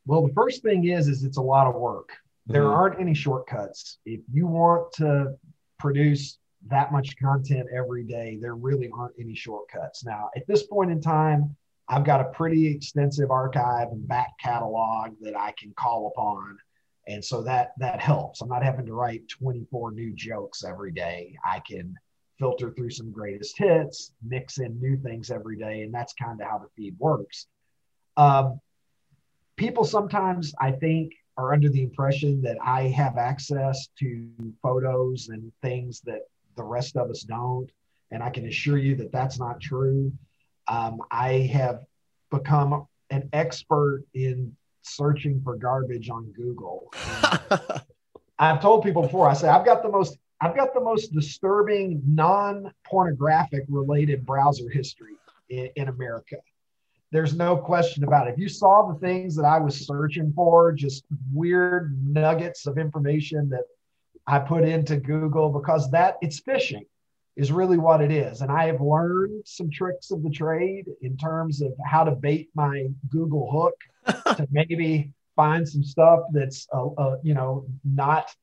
[0.05, 2.09] Well, the first thing is, is it's a lot of work.
[2.47, 2.75] There Mhm.
[2.75, 3.99] aren't any shortcuts.
[4.05, 5.37] If you want to
[5.77, 10.03] produce that much content every day, there really aren't any shortcuts.
[10.03, 11.55] Now, at this point in time,
[11.87, 16.57] I've got a pretty extensive archive and back catalog that I can call upon.
[17.07, 18.41] And so that that helps.
[18.41, 21.35] I'm not having to write 24 new jokes every day.
[21.43, 21.97] I can
[22.37, 26.47] filter through some greatest hits, mix in new things every day, and that's kind of
[26.47, 27.47] how the feed works.
[28.17, 28.61] Um,
[29.57, 34.29] people sometimes I think are under the impression that I have access to
[34.61, 36.21] photos and things that
[36.55, 37.69] the rest of us don't.
[38.11, 40.11] And I can assure you that that's not true.
[40.67, 41.85] Um, I have
[42.29, 46.91] become an expert in searching for garbage on Google.
[48.39, 52.01] I've told people before, I say I've got the most I've got the most disturbing
[52.03, 55.13] non-pornographic related browser history
[55.49, 56.37] in, in America.
[57.11, 58.33] There's no question about it.
[58.33, 63.49] If you saw the things that I was searching for, just weird nuggets of information
[63.49, 63.65] that
[64.27, 66.85] I put into Google because that it's phishing
[67.35, 68.41] is really what it is.
[68.41, 72.49] And I have learned some tricks of the trade in terms of how to bait
[72.55, 73.75] my Google hook
[74.37, 78.33] to maybe find some stuff that's uh, uh, you know not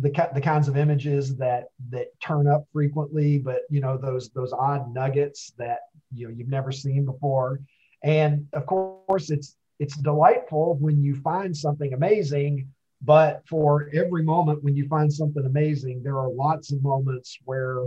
[0.00, 4.52] the the kinds of images that that turn up frequently, but you know those those
[4.52, 5.80] odd nuggets that
[6.14, 7.60] you know you've never seen before.
[8.04, 12.68] And of course, it's it's delightful when you find something amazing.
[13.02, 17.86] But for every moment when you find something amazing, there are lots of moments where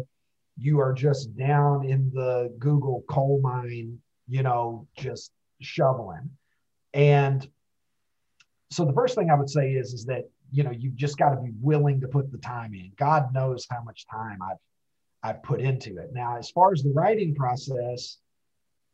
[0.58, 6.30] you are just down in the Google coal mine, you know, just shoveling.
[6.94, 7.48] And
[8.72, 11.30] so the first thing I would say is is that you know you've just got
[11.30, 12.92] to be willing to put the time in.
[12.98, 14.58] God knows how much time I've
[15.24, 16.10] I've put into it.
[16.12, 18.18] Now, as far as the writing process,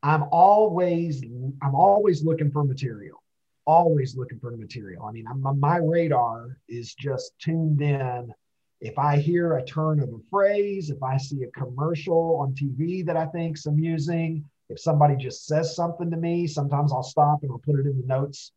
[0.04, 1.24] I'm always
[1.62, 3.24] I'm always looking for material.
[3.66, 5.06] Always looking for material.
[5.06, 8.34] I mean, I'm, my radar is just tuned in.
[8.82, 13.06] If I hear a turn of a phrase, if I see a commercial on TV
[13.06, 17.52] that I think's amusing, if somebody just says something to me, sometimes I'll stop and
[17.52, 18.52] I'll put it in the notes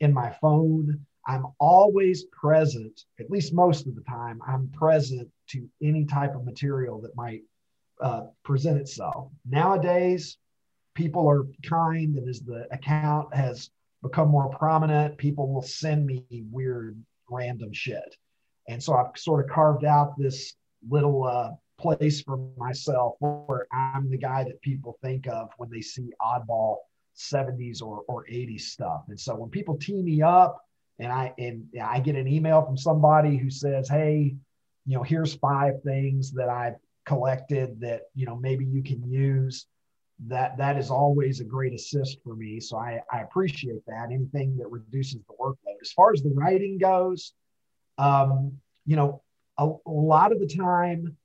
[0.00, 1.06] in my phone.
[1.26, 6.44] I'm always present, at least most of the time, I'm present to any type of
[6.44, 7.42] material that might
[8.02, 9.30] uh, present itself.
[9.48, 10.36] Nowadays,
[10.94, 13.70] people are kind, and as the account has
[14.02, 18.16] become more prominent, people will send me weird, random shit.
[18.68, 20.54] And so I've sort of carved out this
[20.88, 25.80] little uh, place for myself where I'm the guy that people think of when they
[25.80, 26.76] see oddball
[27.16, 29.04] 70s or, or 80s stuff.
[29.08, 30.64] And so when people tee me up
[30.98, 34.36] and I and I get an email from somebody who says, "Hey,
[34.86, 36.76] you know, here's five things that I've
[37.06, 39.66] collected that you know maybe you can use."
[40.26, 42.60] That that is always a great assist for me.
[42.60, 44.10] So I, I appreciate that.
[44.12, 45.80] Anything that reduces the workload.
[45.80, 47.32] As far as the writing goes,
[47.96, 48.52] um,
[48.84, 49.22] you know,
[49.56, 51.16] a, a lot of the time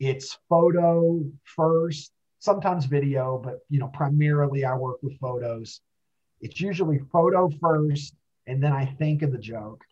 [0.00, 5.80] it's photo first sometimes video, but you know, primarily I work with photos.
[6.40, 8.14] It's usually photo first,
[8.46, 9.82] and then I think of the joke.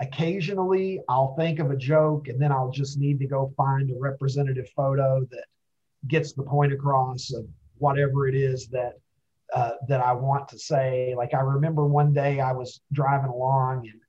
[0.00, 3.98] Occasionally, I'll think of a joke, and then I'll just need to go find a
[3.98, 5.44] representative photo that
[6.08, 7.46] gets the point across of
[7.80, 8.94] whatever it is that
[9.52, 11.14] uh, that I want to say.
[11.16, 14.00] Like I remember one day I was driving along, and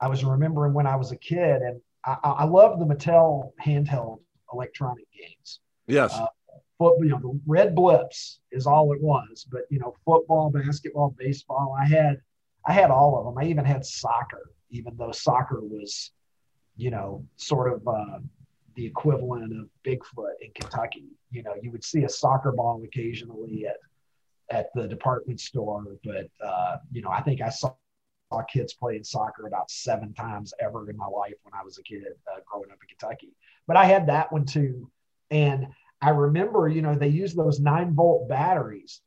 [0.00, 4.20] I was remembering when I was a kid, and I, I love the Mattel handheld
[4.52, 5.60] electronic games.
[5.86, 6.14] Yes.
[6.14, 6.26] Uh,
[6.78, 9.46] foot, you know, the red blips is all it was.
[9.50, 12.20] But you know, football, basketball, baseball, I had,
[12.66, 13.42] I had all of them.
[13.42, 16.10] I even had soccer, even though soccer was,
[16.76, 18.18] you know, sort of uh,
[18.74, 21.08] the equivalent of Bigfoot in Kentucky.
[21.30, 23.76] You know, you would see a soccer ball occasionally at
[24.50, 27.74] at the department store, but uh, you know, I think I saw
[28.32, 31.82] saw kids playing soccer about seven times ever in my life when I was a
[31.82, 33.34] kid uh, growing up in Kentucky.
[33.66, 34.90] But I had that one too,
[35.30, 35.66] and
[36.00, 39.00] I remember, you know, they used those nine volt batteries.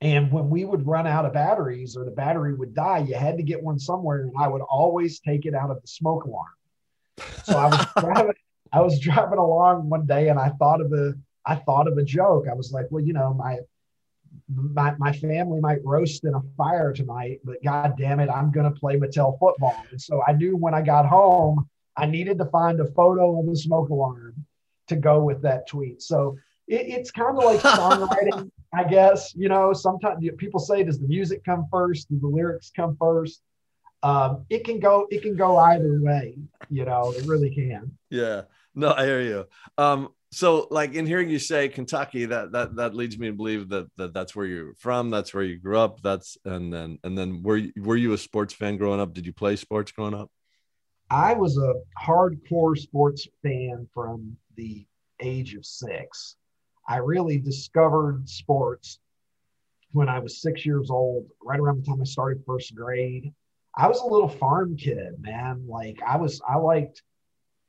[0.00, 3.36] And when we would run out of batteries or the battery would die, you had
[3.36, 4.22] to get one somewhere.
[4.22, 6.48] And I would always take it out of the smoke alarm.
[7.44, 8.34] So I was driving,
[8.72, 12.04] I was driving along one day and I thought of a, I thought of a
[12.04, 12.46] joke.
[12.50, 13.58] I was like, well, you know, my,
[14.48, 18.72] my, my family might roast in a fire tonight, but God damn it, I'm going
[18.72, 19.84] to play Mattel football.
[19.90, 23.46] And so I knew when I got home, I needed to find a photo of
[23.46, 24.46] the smoke alarm
[24.88, 26.02] to go with that tweet.
[26.02, 29.34] So it, it's kind of like songwriting, I guess.
[29.34, 32.08] You know, sometimes people say, does the music come first?
[32.08, 33.42] Do the lyrics come first?
[34.02, 35.06] Um, it can go.
[35.10, 36.36] It can go either way.
[36.70, 37.96] You know, it really can.
[38.10, 38.42] Yeah.
[38.74, 39.44] No, I hear you.
[39.78, 43.68] Um, so like in hearing you say Kentucky, that that that leads me to believe
[43.68, 45.10] that, that that's where you're from.
[45.10, 46.00] That's where you grew up.
[46.00, 49.12] That's and then and then were you, were you a sports fan growing up?
[49.12, 50.30] Did you play sports growing up?
[51.10, 54.86] I was a hardcore sports fan from the
[55.20, 56.36] age of six.
[56.88, 58.98] I really discovered sports
[59.92, 63.34] when I was six years old, right around the time I started first grade.
[63.76, 65.66] I was a little farm kid, man.
[65.68, 67.02] Like I was, I liked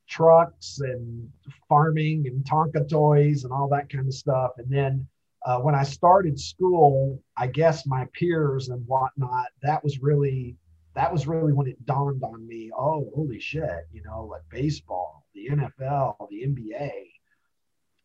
[0.08, 1.28] trucks and
[1.68, 4.52] farming and Tonka toys and all that kind of stuff.
[4.58, 5.06] And then
[5.44, 10.56] uh, when I started school, I guess my peers and whatnot, that was really
[10.94, 12.70] that was really when it dawned on me.
[12.76, 13.88] Oh, holy shit!
[13.92, 16.90] You know, like baseball, the NFL, the NBA,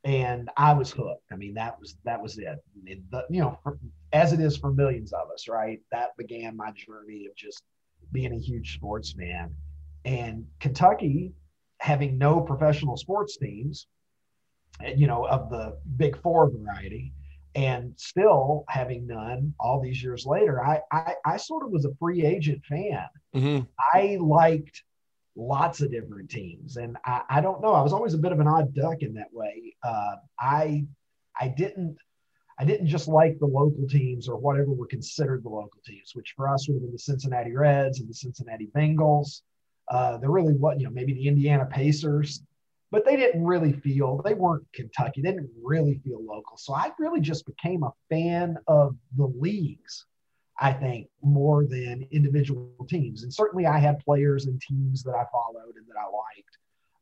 [0.04, 1.32] and I was hooked.
[1.32, 2.58] I mean, that was that was it.
[2.88, 3.78] And the, you know, for,
[4.12, 5.80] as it is for millions of us, right?
[5.92, 7.64] That began my journey of just
[8.12, 9.54] being a huge sports fan.
[10.06, 11.34] And Kentucky,
[11.80, 13.88] having no professional sports teams,
[14.96, 17.14] you know, of the Big Four variety,
[17.56, 21.96] and still having none all these years later, I I, I sort of was a
[22.00, 23.08] free agent fan.
[23.36, 23.66] Mm-hmm.
[23.94, 24.84] I liked
[25.36, 27.74] lots of different teams, and I, I don't know.
[27.74, 29.76] I was always a bit of an odd duck in that way.
[29.84, 30.86] Uh, I
[31.40, 31.98] I didn't
[32.60, 36.34] I didn't just like the local teams or whatever were considered the local teams, which
[36.36, 39.42] for us would have been the Cincinnati Reds and the Cincinnati Bengals.
[39.90, 42.44] Uh, there really what you know maybe the Indiana Pacers,
[42.92, 45.22] but they didn't really feel they weren't Kentucky.
[45.22, 46.58] They didn't really feel local.
[46.58, 50.06] So I really just became a fan of the leagues.
[50.62, 55.26] I think more than individual teams, and certainly I had players and teams that I
[55.32, 56.58] followed and that I liked,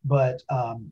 [0.05, 0.91] but um,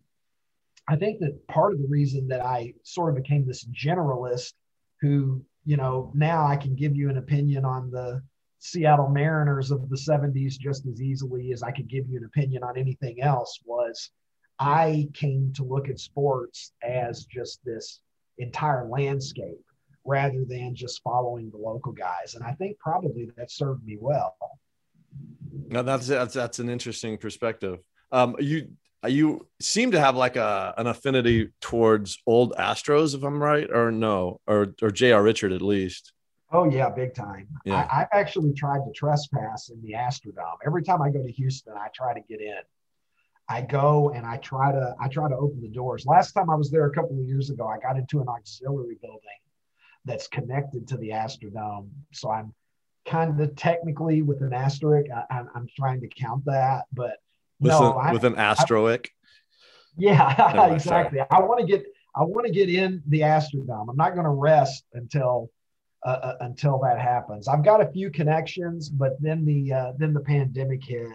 [0.88, 4.54] I think that part of the reason that I sort of became this generalist
[5.02, 8.22] who, you know, now I can give you an opinion on the
[8.60, 12.64] Seattle Mariners of the 70s just as easily as I could give you an opinion
[12.64, 14.12] on anything else was
[14.60, 18.02] I came to look at sports as just this
[18.38, 19.64] entire landscape
[20.06, 22.36] rather than just following the local guys.
[22.36, 24.36] And I think probably that served me well.
[25.68, 27.80] Now that's that's that's an interesting perspective.
[28.12, 28.70] Um, you
[29.08, 33.92] you seem to have like a an affinity towards old Astros, if I'm right, or
[33.92, 35.24] no, or or J.R.
[35.24, 36.14] Richard at least.
[36.56, 37.48] Oh yeah, big time.
[37.66, 37.86] Yeah.
[37.92, 40.58] I, I've actually tried to trespass in the Astrodome.
[40.66, 42.62] Every time I go to Houston, I try to get in.
[43.50, 46.06] I go and I try to I try to open the doors.
[46.06, 48.98] Last time I was there a couple of years ago, I got into an auxiliary
[49.02, 49.20] building
[50.06, 51.90] that's connected to the Astrodome.
[52.14, 52.54] So I'm
[53.06, 55.12] kind of technically with an asterisk.
[55.12, 57.18] I, I'm, I'm trying to count that, but
[57.60, 59.08] With, no, a- I, with an astroic.
[59.98, 60.74] yeah, sorry.
[60.76, 61.20] exactly.
[61.20, 63.90] I want to get I want to get in the Astrodome.
[63.90, 65.52] I'm not going to rest until
[66.06, 67.48] uh, uh, until that happens.
[67.48, 71.10] I've got a few connections, but then the uh, then the pandemic hit.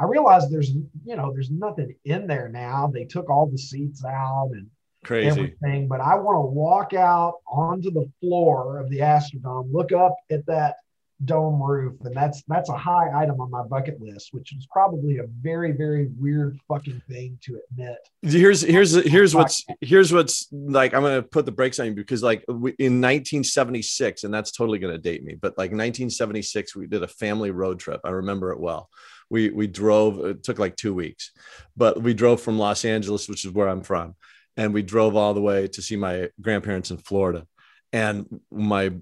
[0.00, 2.90] I realized there's you know there's nothing in there now.
[2.92, 4.66] They took all the seats out and
[5.04, 5.28] Crazy.
[5.28, 10.16] everything, but I want to walk out onto the floor of the Astrodome, look up
[10.30, 10.76] at that
[11.24, 15.18] dome roof, and that's that's a high item on my bucket list, which is probably
[15.18, 17.98] a very very weird fucking thing to admit.
[18.22, 22.22] here's here's here's what's here's what's like i'm gonna put the brakes on you because
[22.22, 27.02] like we- in 1976 and that's totally gonna date me but like 1976 we did
[27.02, 28.00] a family road trip.
[28.04, 28.88] I remember it well.
[29.28, 31.32] We we drove it took like two weeks
[31.76, 34.14] but we drove from los angeles which is where i'm from
[34.56, 37.46] and we drove all the way to see my grandparents in florida.
[37.92, 38.92] And my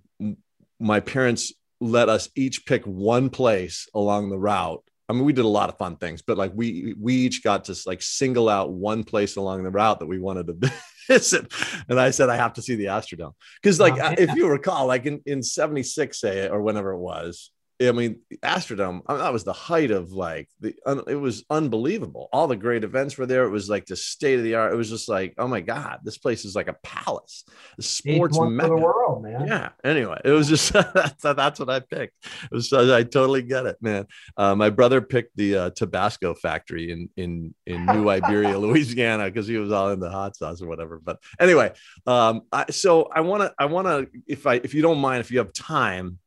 [0.80, 5.46] my parents let us each pick one place along the route I mean, we did
[5.46, 8.72] a lot of fun things, but like we we each got to like single out
[8.72, 10.72] one place along the route that we wanted to
[11.08, 11.50] visit.
[11.88, 13.32] And I said, I have to see the Astrodome.
[13.62, 14.14] Because like Wow.
[14.18, 19.02] if you recall, like in, in 76, say, or whenever it was, I mean, Astrodome,
[19.06, 22.28] I mean, that was the height of like the un, it was unbelievable.
[22.32, 23.44] All the great events were there.
[23.44, 24.72] It was like the state of the art.
[24.72, 27.44] It was just like, oh my God, this place is like a palace.
[27.76, 28.68] The sports mecca.
[28.68, 29.46] the world, man.
[29.46, 29.68] Yeah.
[29.84, 32.14] Anyway, it was just that's, that's what I picked.
[32.50, 34.06] Was, I totally get it, man.
[34.36, 39.46] Uh, my brother picked the uh, Tabasco factory in in in New Iberia, Louisiana, because
[39.46, 41.00] he was all into hot sauce or whatever.
[41.02, 41.72] But anyway,
[42.06, 45.20] um, I, so I want to I want to if I if you don't mind
[45.20, 46.18] if you have time,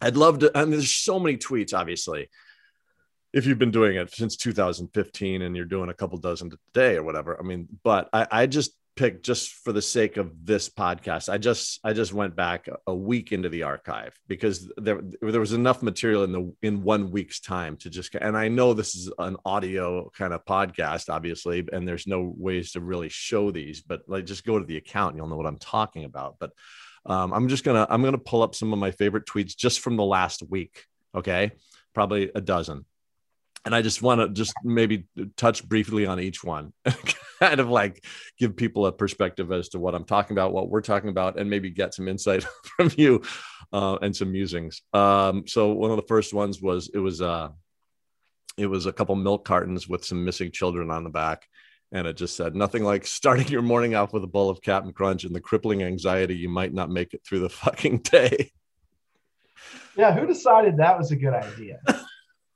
[0.00, 0.50] I'd love to.
[0.54, 2.28] I mean, there's so many tweets, obviously.
[3.32, 6.96] If you've been doing it since 2015 and you're doing a couple dozen a day
[6.96, 10.68] or whatever, I mean, but I, I just picked just for the sake of this
[10.68, 11.28] podcast.
[11.28, 15.52] I just I just went back a week into the archive because there there was
[15.52, 19.10] enough material in the in one week's time to just and I know this is
[19.18, 24.02] an audio kind of podcast, obviously, and there's no ways to really show these, but
[24.06, 26.36] like just go to the account, you'll know what I'm talking about.
[26.38, 26.50] But
[27.06, 29.96] um, I'm just gonna I'm gonna pull up some of my favorite tweets just from
[29.96, 30.84] the last week.
[31.14, 31.52] Okay,
[31.94, 32.84] probably a dozen
[33.64, 36.72] and I just want to just maybe touch briefly on each one,
[37.40, 38.04] kind of like
[38.38, 41.50] give people a perspective as to what I'm talking about, what we're talking about, and
[41.50, 42.44] maybe get some insight
[42.76, 43.22] from you
[43.72, 44.82] uh, and some musings.
[44.94, 47.48] Um, so one of the first ones was it was uh,
[48.56, 51.46] it was a couple milk cartons with some missing children on the back.
[51.92, 54.92] And it just said nothing like starting your morning off with a bowl of Captain
[54.92, 58.52] Crunch and the crippling anxiety you might not make it through the fucking day.
[59.96, 61.80] Yeah, who decided that was a good idea?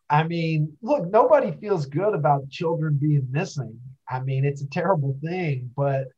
[0.08, 3.80] I mean, look, nobody feels good about children being missing.
[4.08, 6.08] I mean, it's a terrible thing, but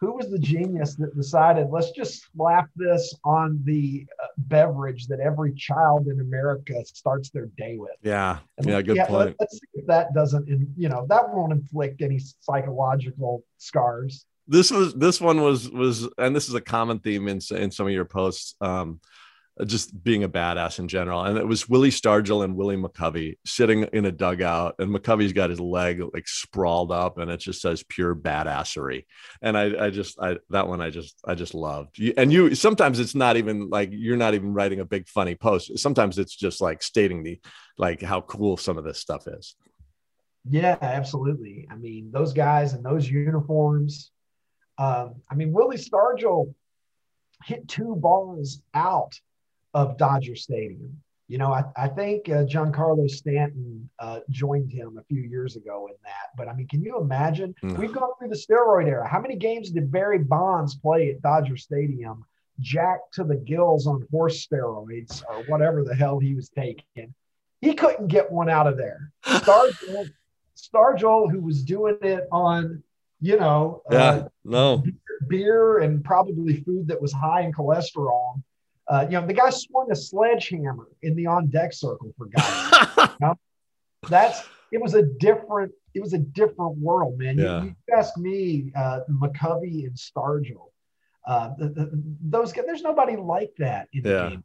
[0.00, 5.18] who was the genius that decided let's just slap this on the uh, beverage that
[5.20, 7.90] every child in America starts their day with?
[8.02, 9.36] Yeah, And yeah, good let- point.
[9.40, 14.24] Let's see if that doesn't, in- you know, that won't inflict any psychological scars.
[14.46, 17.86] this was this one was was and this is a common theme in in some
[17.86, 18.98] of your posts um
[19.66, 23.82] just being a badass in general and it was willie stargell and willie mccovey sitting
[23.92, 27.82] in a dugout and mccovey's got his leg like sprawled up and it just says
[27.88, 29.04] pure badassery
[29.42, 33.00] and i i just i that one i just i just loved and you sometimes
[33.00, 36.60] it's not even like you're not even writing a big funny post sometimes it's just
[36.60, 37.40] like stating the
[37.76, 39.56] like how cool some of this stuff is
[40.48, 41.66] Yeah, absolutely.
[41.70, 44.10] I mean, those guys in those uniforms.
[44.78, 46.54] Um, I mean, Willie Stargell
[47.44, 49.12] hit two balls out
[49.74, 51.00] of Dodger Stadium.
[51.28, 55.86] You know, I, I think uh, Giancarlo Stanton uh, joined him a few years ago
[55.88, 56.30] in that.
[56.36, 57.54] But I mean, can you imagine?
[57.62, 59.06] We've gone through the steroid era.
[59.06, 62.24] How many games did Barry Bonds play at Dodger Stadium,
[62.60, 67.14] jacked to the gills on horse steroids or whatever the hell he was taking?
[67.60, 69.12] He couldn't get one out of there.
[69.26, 70.08] Stargell,
[70.56, 72.82] Stargell, who was doing it on,
[73.20, 74.82] you know, yeah uh, no
[75.28, 78.42] beer and probably food that was high in cholesterol.
[78.88, 82.94] Uh, you know, the guy swung a sledgehammer in the on deck circle for God's
[82.94, 83.36] sake.
[84.08, 87.36] That's it was a different it was a different world, man.
[87.38, 87.62] You- Yeah.
[87.64, 90.70] You, ask me, uh, McCovey and Stargell.
[91.26, 94.44] Uh, the, the, those guys, there's nobody like that in the game.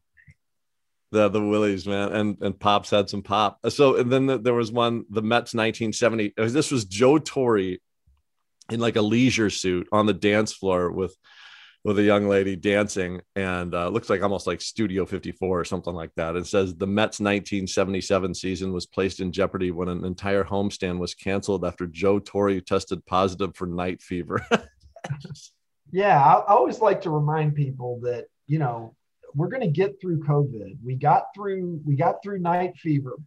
[1.12, 3.60] The the Willies, man, and and Pops had some pop.
[3.70, 6.34] So and then the, there was one, the Mets 1970.
[6.38, 11.16] uh, This was Joe Torre in like a leisure suit on the dance floor with
[11.84, 15.94] with a young lady dancing, and uh, looks like almost like Studio 54 or something
[15.94, 16.36] like that.
[16.36, 21.14] It says the Mets 1977 season was placed in jeopardy when an entire homestand was
[21.14, 24.46] canceled after Joe Torre tested positive for night fever.
[25.94, 28.96] Yeah, I, I always like to remind people that you know
[29.36, 30.78] we're going to get through COVID.
[30.84, 33.18] We got through we got through night fever.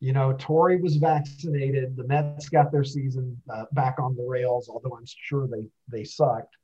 [0.00, 1.96] You know, Torre was vaccinated.
[1.96, 6.04] The Mets got their season uh, back on the rails, although I'm sure they they
[6.04, 6.56] sucked.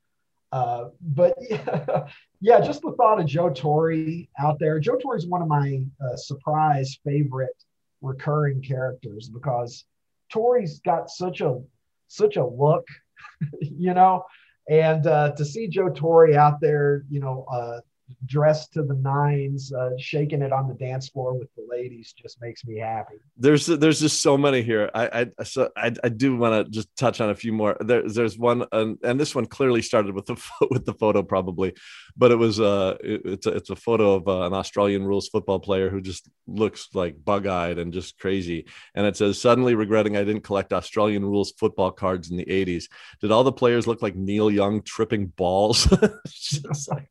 [0.55, 2.07] Uh, but yeah,
[2.39, 4.79] yeah, just the thought of Joe Torre out there.
[4.79, 7.61] Joe Torre is one of my uh, surprise favorite
[8.01, 9.83] recurring characters because
[10.31, 11.59] Torre's got such a
[12.07, 12.87] such a look,
[13.61, 14.23] you know,
[14.69, 17.81] and uh, to see Joe Torre out there, you know, uh,
[18.25, 22.39] dressed to the nines, uh, shaking it on the dance floor with the ladies, just
[22.41, 23.15] makes me happy.
[23.37, 24.89] there's there's just so many here.
[24.93, 27.77] I I so I, I do want to just touch on a few more.
[27.79, 30.35] There, there's one, and, and this one clearly started with the
[30.71, 31.73] with the photo probably,
[32.15, 35.27] but it was uh it- it's a, it's a photo of uh, an Australian rules
[35.29, 38.65] football player who just looks like bug eyed and just crazy.
[38.93, 42.85] And it says suddenly regretting I didn't collect Australian rules football cards in the 80s.
[43.19, 45.85] Did all the players look like Neil Young tripping balls?
[46.27, 47.07] Just like-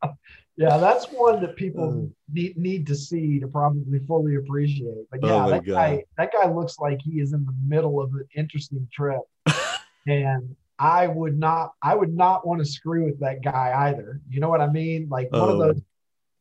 [0.57, 2.11] Yeah, that's one that people Oh.
[2.31, 5.05] need, need to see to probably fully appreciate.
[5.11, 5.73] But Oh yeah, my that God.
[5.75, 9.19] guy that guy looks like he is in the middle of an interesting trip.
[10.07, 14.21] and I would not I would not want to screw with that guy either.
[14.29, 15.07] You know what I mean?
[15.09, 15.67] Like one of Oh.
[15.67, 15.81] those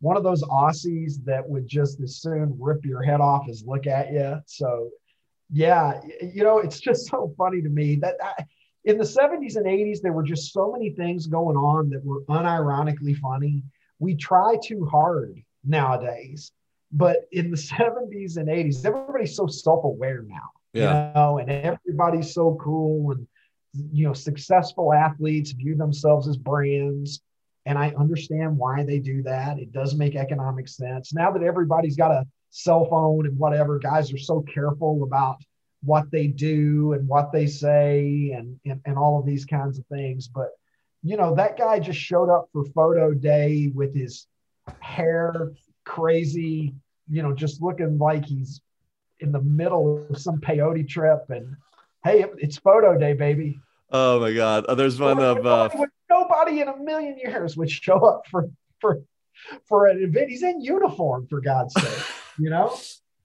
[0.00, 3.86] one of those Aussies that would just as soon rip your head off as look
[3.86, 4.38] at you.
[4.46, 4.90] So
[5.50, 8.44] yeah, you know, it's just so funny to me that I,
[8.84, 12.20] in the 70s and 80s, there were just so many things going on that were
[12.24, 13.62] unironically funny.
[14.05, 16.52] We try too hard nowadays,
[16.92, 21.09] but in the 70s and 80s, everybody's so self-aware now, yeah.
[21.09, 23.26] you know, and everybody's so cool and
[23.92, 27.20] you know, successful athletes view themselves as brands.
[27.66, 29.59] And I understand why they do that.
[29.59, 31.14] It does make economic sense.
[31.14, 35.38] Now that everybody's got a cell phone and whatever, guys are so careful about
[35.82, 39.86] what they do and what they say and, and, and all of these kinds of
[39.86, 40.28] things.
[40.28, 40.50] But,
[41.05, 44.26] you know, that guy just showed up for photo day with his
[44.80, 45.52] hair
[45.84, 46.74] crazy,
[47.11, 48.62] you know, just looking like he's
[49.20, 51.26] in the middle of some peyote trip.
[51.28, 51.57] And
[52.02, 53.61] hey, it's photo day, baby.
[53.90, 54.64] Oh my God.
[54.64, 58.48] Uh, there's one of uh, nobody, nobody in a million years would show up for
[58.80, 59.02] for
[59.66, 60.30] for an event.
[60.30, 62.07] He's in uniform, for God's sake.
[62.38, 62.74] You know?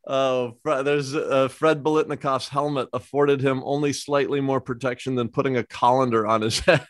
[0.07, 5.63] Oh, there's uh, Fred Biletnikoff's helmet afforded him only slightly more protection than putting a
[5.63, 6.88] colander on his head,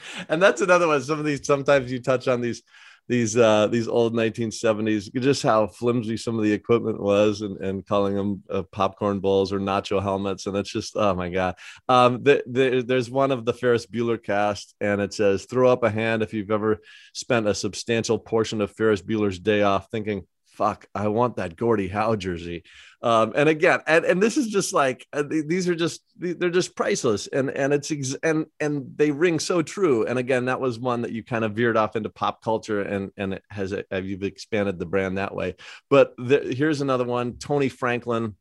[0.28, 1.02] and that's another one.
[1.02, 2.62] Some of these, sometimes you touch on these,
[3.08, 7.86] these, uh, these old 1970s, just how flimsy some of the equipment was, and, and
[7.86, 11.54] calling them uh, popcorn bowls or nacho helmets, and it's just, oh my god.
[11.88, 15.84] Um, the, the, there's one of the Ferris Bueller cast, and it says, "Throw up
[15.84, 16.80] a hand if you've ever
[17.14, 20.26] spent a substantial portion of Ferris Bueller's day off thinking."
[20.58, 22.64] fuck, I want that Gordie Howe jersey.
[23.00, 26.74] Um, and again, and, and this is just like uh, these are just they're just
[26.74, 30.04] priceless, and and it's ex- and and they ring so true.
[30.04, 33.12] And again, that was one that you kind of veered off into pop culture, and
[33.16, 35.54] and it has a, you've expanded the brand that way.
[35.88, 38.34] But the, here's another one: Tony Franklin,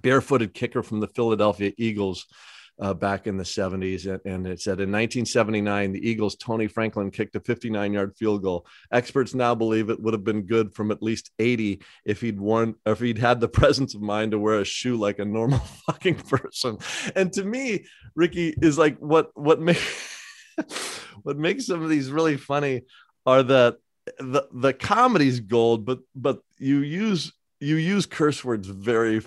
[0.00, 2.26] barefooted kicker from the Philadelphia Eagles
[2.80, 4.06] uh, back in the 70s.
[4.06, 8.42] And, and, it said in 1979, the Eagles' Tony Franklin kicked a 59 yard field
[8.42, 8.66] goal.
[8.90, 12.74] Experts now believe it would have been good from at least 80 if he'd worn,
[12.86, 16.16] if he'd had the presence of mind to wear a shoe like a normal fucking
[16.16, 16.78] person.
[17.14, 20.18] And to me, Ricky is like what, what makes,
[21.22, 22.82] what makes some of these really funny
[23.26, 23.76] are that
[24.18, 29.20] the, the comedy's gold, but, but you use, you use curse words very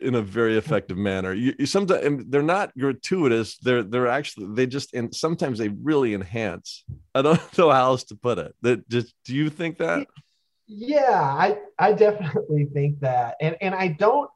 [0.00, 1.32] in a very effective manner.
[1.34, 3.58] You, you sometimes they're not gratuitous.
[3.58, 6.84] They're they're actually they just and sometimes they really enhance.
[7.14, 8.54] I don't know how else to put it.
[8.62, 10.06] That just do you think that?
[10.66, 14.30] Yeah, I I definitely think that, and and I don't.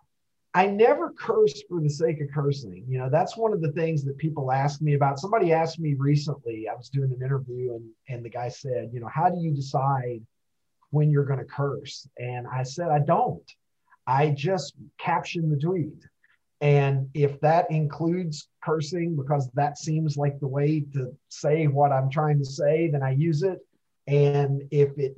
[0.55, 2.85] I never curse for the sake of cursing.
[2.87, 5.18] You know, that's one of the things that people ask me about.
[5.18, 6.68] Somebody asked me recently.
[6.68, 9.53] I was doing an interview, and and the guy said, you know, how do you
[9.53, 10.20] decide
[10.91, 12.07] when you're going to curse?
[12.18, 13.51] And I said, I don't.
[14.07, 16.05] I just caption the tweet.
[16.61, 22.09] And if that includes cursing, because that seems like the way to say what I'm
[22.09, 23.59] trying to say, then I use it.
[24.07, 25.16] And if it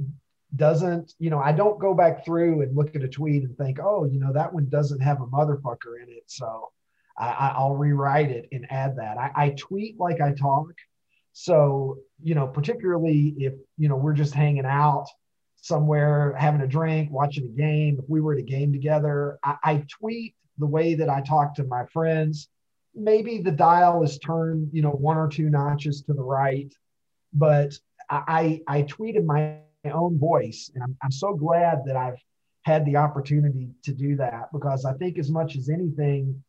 [0.56, 3.78] doesn't, you know, I don't go back through and look at a tweet and think,
[3.82, 6.24] oh, you know, that one doesn't have a motherfucker in it.
[6.26, 6.70] So
[7.18, 9.18] I, will rewrite it and add that.
[9.18, 10.72] I, I tweet like I talk.
[11.32, 15.08] So, you know, particularly if, you know, we're just hanging out
[15.64, 19.56] somewhere having a drink, watching a game, if we were at a game together, I,
[19.64, 22.50] I tweet the way that I talk to my friends.
[22.94, 26.70] Maybe the dial is turned, you know, one or two notches to the right,
[27.32, 27.72] but
[28.10, 29.56] I, I tweet in my
[29.90, 30.70] own voice.
[30.74, 32.22] And I'm, I'm so glad that I've
[32.64, 36.44] had the opportunity to do that because I think as much as anything,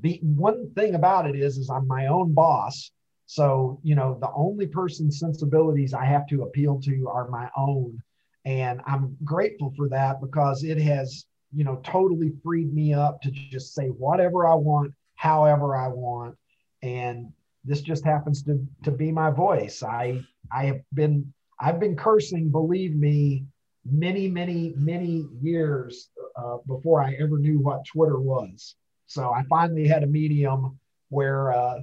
[0.00, 2.90] the one thing about it is, is I'm my own boss.
[3.26, 8.02] So, you know, the only person's sensibilities I have to appeal to are my own.
[8.46, 13.30] And I'm grateful for that because it has, you know, totally freed me up to
[13.32, 16.36] just say whatever I want, however I want.
[16.80, 17.32] And
[17.64, 19.82] this just happens to, to be my voice.
[19.82, 20.22] I
[20.52, 23.46] I have been I've been cursing, believe me,
[23.84, 28.76] many, many, many years uh, before I ever knew what Twitter was.
[29.06, 30.78] So I finally had a medium
[31.08, 31.78] where uh,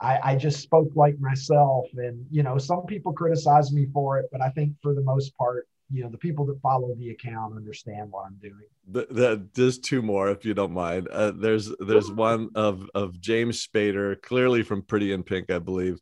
[0.00, 1.86] I, I, just spoke like myself.
[1.94, 5.36] And, you know, some people criticize me for it, but I think for the most
[5.36, 8.64] part, you know the people that follow the account understand what I'm doing.
[8.90, 11.08] The, the, there's two more, if you don't mind.
[11.08, 16.00] Uh, there's there's one of of James Spader, clearly from Pretty in Pink, I believe,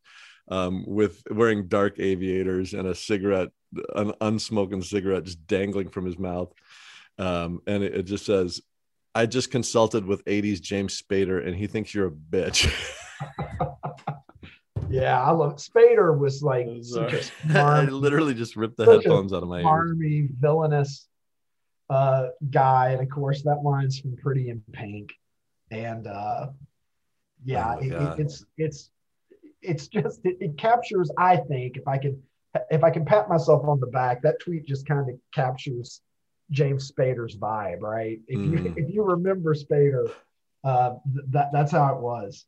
[0.48, 3.50] um, with wearing dark aviators and a cigarette,
[3.94, 6.52] an unsmoking cigarette, just dangling from his mouth,
[7.18, 8.62] um, and it, it just says,
[9.14, 12.72] "I just consulted with '80s James Spader, and he thinks you're a bitch."
[14.94, 17.24] Yeah, I love Spader was like a
[17.58, 21.08] I literally just ripped the headphones out of my army villainous
[21.90, 25.12] uh, guy, and of course that line's from Pretty in Pink,
[25.70, 26.48] and uh,
[27.44, 28.90] yeah, oh it, it, it's it's
[29.62, 31.10] it's just it, it captures.
[31.18, 32.22] I think if I can
[32.70, 36.00] if I can pat myself on the back, that tweet just kind of captures
[36.50, 38.20] James Spader's vibe, right?
[38.28, 38.52] If mm.
[38.52, 40.10] you if you remember Spader,
[40.62, 42.46] uh, th- that that's how it was.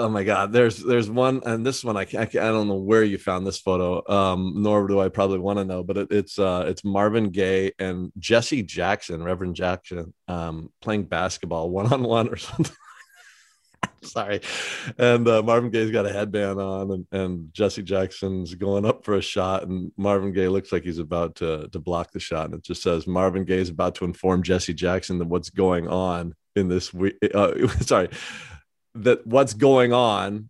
[0.00, 0.50] Oh my God!
[0.50, 3.58] There's there's one, and this one I I, I don't know where you found this
[3.58, 7.28] photo, um, nor do I probably want to know, but it, it's uh, it's Marvin
[7.28, 12.74] Gaye and Jesse Jackson, Reverend Jackson, um, playing basketball one on one or something.
[14.02, 14.40] Sorry,
[14.96, 19.16] and uh, Marvin Gaye's got a headband on, and, and Jesse Jackson's going up for
[19.16, 22.54] a shot, and Marvin Gaye looks like he's about to to block the shot, and
[22.54, 26.34] it just says Marvin Gaye is about to inform Jesse Jackson that what's going on
[26.56, 27.16] in this week.
[27.34, 28.08] Uh, sorry
[28.94, 30.48] that what's going on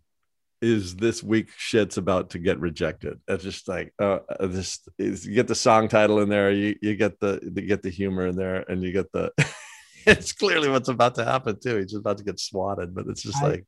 [0.63, 3.19] is this week shit's about to get rejected.
[3.29, 6.97] It's just like uh, this is you get the song title in there, you, you
[6.97, 9.33] get the you get the humor in there, and you get the
[10.07, 11.79] it's clearly what's about to happen too.
[11.79, 13.67] He's about to get swatted, but it's just I, like,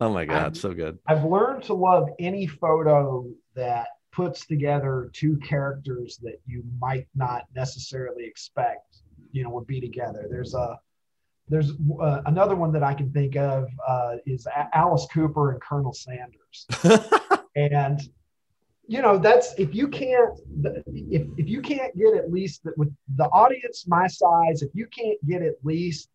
[0.00, 0.98] oh my god, I've, so good.
[1.06, 7.44] I've learned to love any photo that puts together two characters that you might not
[7.54, 8.98] necessarily expect,
[9.30, 10.26] you know, would be together.
[10.30, 10.78] There's a
[11.52, 15.92] there's uh, another one that I can think of uh, is Alice Cooper and Colonel
[15.92, 16.66] Sanders.
[17.56, 18.00] and
[18.86, 20.40] you know that's if you can't
[20.86, 25.18] if, if you can't get at least with the audience my size if you can't
[25.26, 26.08] get at least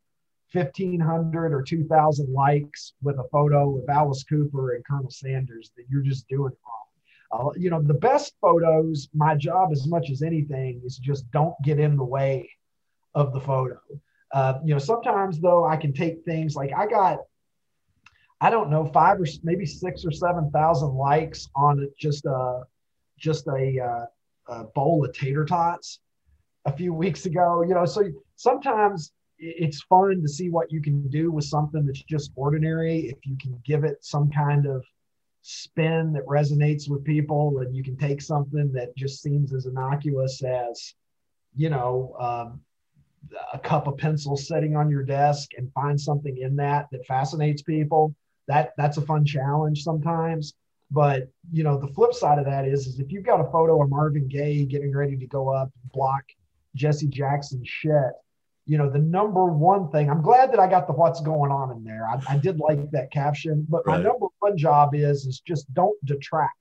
[0.52, 6.02] 1500 or 2000 likes with a photo of alice cooper and colonel sanders then you're
[6.02, 10.22] just doing it wrong uh, you know the best photos my job as much as
[10.22, 12.50] anything is just don't get in the way
[13.16, 13.80] of the photo
[14.34, 17.20] Uh, you know, sometimes though I can take things like I got,
[18.42, 22.64] I don't know, five or maybe six or seven thousand likes on just a
[23.18, 24.06] just a, uh,
[24.54, 26.00] a bowl of tater tots
[26.66, 27.64] a few weeks ago.
[27.64, 28.04] You know, so
[28.36, 33.08] sometimes it's fun to see what you can do with something that's just ordinary.
[33.08, 34.84] If you can give it some kind of
[35.42, 40.44] spin that resonates with people, and you can take something that just seems as innocuous
[40.44, 40.94] as,
[41.56, 42.62] you know, um,
[43.54, 47.62] a cup of pencils sitting on your desk and find something in that that fascinates
[47.62, 48.16] people.
[48.48, 50.54] That that's a fun challenge sometimes.
[50.90, 53.82] But you know, the flip side of that is, is if you've got a photo
[53.82, 56.24] of Marvin Gaye getting ready to go up and block
[56.76, 58.14] Jesse Jackson shit,
[58.66, 61.72] you know, the number one thing, I'm glad that I got the what's going on
[61.72, 62.08] in there.
[62.08, 63.98] I, I did like that caption, but right.
[63.98, 66.56] my number one job is is just don't detract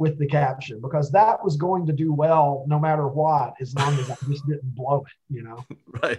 [0.00, 3.92] with the caption because that was going to do well no matter what, as long
[3.98, 5.62] as I just didn't blow it, you know.
[6.02, 6.18] right.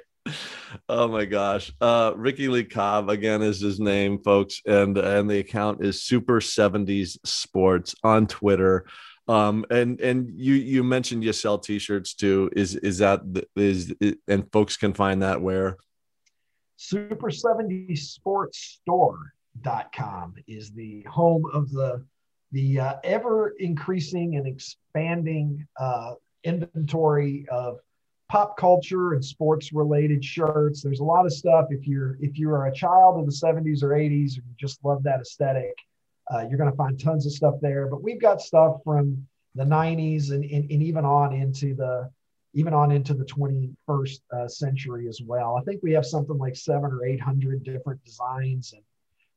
[0.88, 1.74] Oh my gosh.
[1.82, 6.40] Uh Ricky Lee Cobb again is his name, folks, and and the account is Super
[6.40, 8.86] 70s Sports on Twitter.
[9.28, 12.52] Um and and you you mentioned you sell t-shirts too.
[12.56, 13.22] Is is that
[13.56, 13.94] is
[14.28, 15.78] and folks can find that where
[16.78, 22.06] Super 70 Sports Store.com is the home of the
[22.52, 27.80] the uh, ever increasing and expanding uh, inventory of
[28.30, 30.82] pop culture and sports related shirts.
[30.82, 31.66] There's a lot of stuff.
[31.70, 34.84] If you're if you are a child of the 70s or 80s, or you just
[34.84, 35.74] love that aesthetic,
[36.34, 37.88] uh, you're going to find tons of stuff there.
[37.88, 42.10] But we've got stuff from the 90s and, and, and even on into the
[42.54, 45.58] even on into the 21st uh, century as well.
[45.58, 48.82] I think we have something like seven or eight hundred different designs and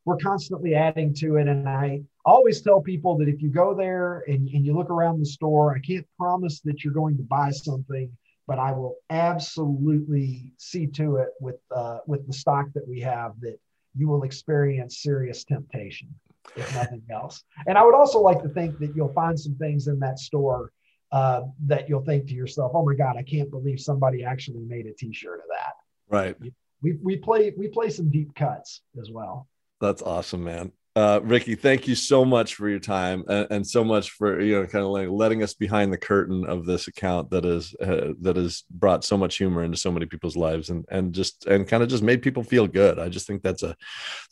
[0.05, 1.49] we're constantly adding to it.
[1.49, 5.19] And I always tell people that if you go there and, and you look around
[5.19, 8.11] the store, I can't promise that you're going to buy something,
[8.47, 13.33] but I will absolutely see to it with uh, with the stock that we have
[13.41, 13.59] that
[13.97, 16.09] you will experience serious temptation,
[16.57, 17.43] if nothing else.
[17.67, 20.73] And I would also like to think that you'll find some things in that store
[21.13, 24.87] uh, that you'll think to yourself, "Oh my God, I can't believe somebody actually made
[24.87, 25.75] a T-shirt of that."
[26.09, 26.37] Right.
[26.83, 29.49] We we play we play some deep cuts as well.
[29.85, 30.72] That's awesome, man.
[30.97, 34.55] Uh, Ricky, thank you so much for your time and, and, so much for you
[34.55, 38.12] know kind of like letting us behind the curtain of this account that is uh,
[38.22, 41.68] that has brought so much humor into so many people's lives and and just and
[41.68, 42.99] kind of just made people feel good.
[42.99, 43.76] I just think that's a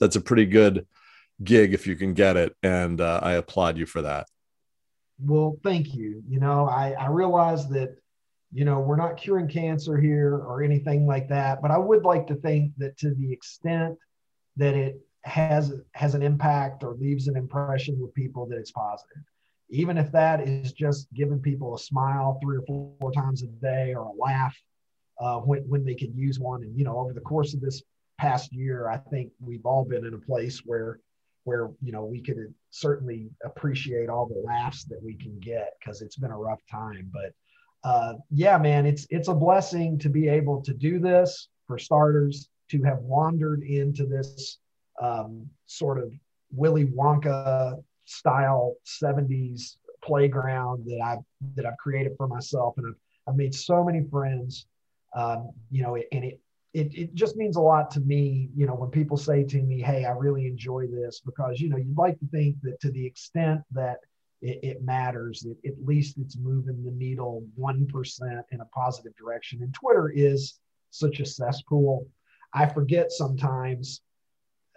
[0.01, 0.87] that's a pretty good
[1.43, 4.27] gig if you can get it, and uh, I applaud you for that.
[5.21, 6.23] Well, thank you.
[6.27, 7.97] You know, I I realize that
[8.53, 12.29] you know we're not curing cancer here or anything like that, but I would like
[12.29, 13.99] to think that to the extent
[14.57, 19.23] that it has has an impact or leaves an impression with people that it's positive.
[19.71, 23.95] Even if that is just giving people a smile three or four, times a day
[23.95, 24.57] or a laugh
[25.21, 26.63] uh, when, when they can use one.
[26.63, 27.83] And you know over the course of this
[28.19, 31.01] past year i think we've all been in a place where
[31.45, 36.03] where you know we could certainly appreciate all the laughs that we can get because
[36.03, 37.11] it's been a rough time.
[37.13, 37.33] But
[37.85, 42.49] uh, yeah man it's it's a blessing to be able to do this for starters
[42.71, 44.59] to have wandered into this
[45.03, 46.13] um, sort of
[46.53, 51.25] Willy Wonka style 70s playground that I've
[51.57, 52.95] that I've created for myself, and I've
[53.29, 54.67] I've made so many friends.
[55.15, 56.41] Um, you know, and it,
[56.73, 58.49] it it just means a lot to me.
[58.55, 61.77] You know, when people say to me, "Hey, I really enjoy this," because you know
[61.77, 63.99] you'd like to think that to the extent that
[64.41, 69.15] it, it matters, that at least it's moving the needle one percent in a positive
[69.17, 69.63] direction.
[69.63, 70.59] And Twitter is
[70.91, 72.07] such a cesspool.
[72.55, 74.03] I forget sometimes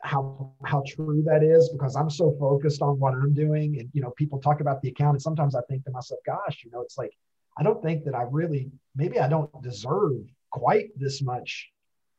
[0.05, 3.79] how how true that is because I'm so focused on what I'm doing.
[3.79, 6.61] And you know, people talk about the account, and sometimes I think to myself, gosh,
[6.63, 7.11] you know, it's like
[7.57, 11.69] I don't think that I really maybe I don't deserve quite this much,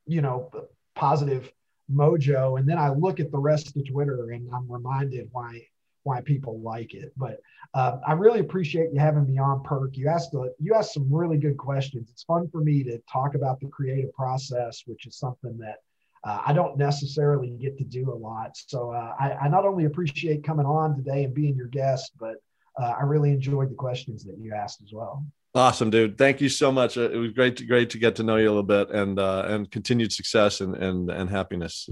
[0.07, 0.51] you know,
[0.95, 1.51] positive
[1.91, 2.59] mojo.
[2.59, 5.63] And then I look at the rest of Twitter and I'm reminded why
[6.03, 7.13] why people like it.
[7.17, 7.41] But
[7.75, 9.97] uh, I really appreciate you having me on, Perk.
[9.97, 12.11] You asked a, you asked some really good questions.
[12.11, 15.79] It's fun for me to talk about the creative process, which is something that
[16.27, 18.57] uh, I don't necessarily get to do a lot.
[18.57, 22.35] So uh, I, I, not only appreciate coming on today and being your guest, but
[22.81, 25.25] uh, I really enjoyed the questions that you asked as well.
[25.55, 26.19] Awesome, dude.
[26.19, 26.99] Thank you so much.
[26.99, 29.19] Uh, it was great to great to get to know you a little bit and
[29.19, 31.89] uh, and continued success and and and happiness.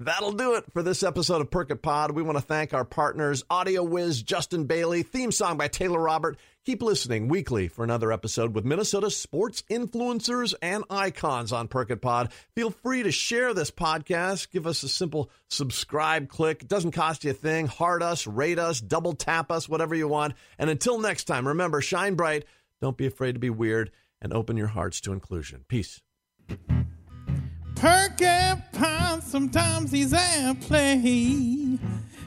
[0.00, 2.10] That'll do it for this episode of Perk It Pod.
[2.10, 6.36] We want to thank our partners, Audio Wiz, Justin Bailey, theme song by Taylor Robert.
[6.66, 12.02] Keep listening weekly for another episode with Minnesota sports influencers and icons on Perk It
[12.02, 12.32] Pod.
[12.56, 14.50] Feel free to share this podcast.
[14.50, 16.62] Give us a simple subscribe click.
[16.62, 17.68] It doesn't cost you a thing.
[17.68, 20.34] Heart us, rate us, double tap us, whatever you want.
[20.58, 22.46] And until next time, remember, shine bright.
[22.80, 25.64] Don't be afraid to be weird and open your hearts to inclusion.
[25.68, 26.02] Peace.
[27.76, 31.78] Porcupine, sometimes he's at play.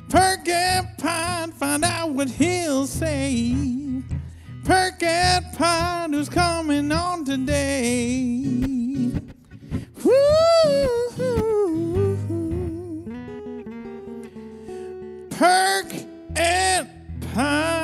[0.08, 3.80] Porcupine, find out what he'll say.
[4.70, 9.12] Perkett Pine who's coming on today.
[10.04, 10.14] Woo!
[15.32, 15.92] Perk
[16.36, 16.88] and
[17.34, 17.79] Pine.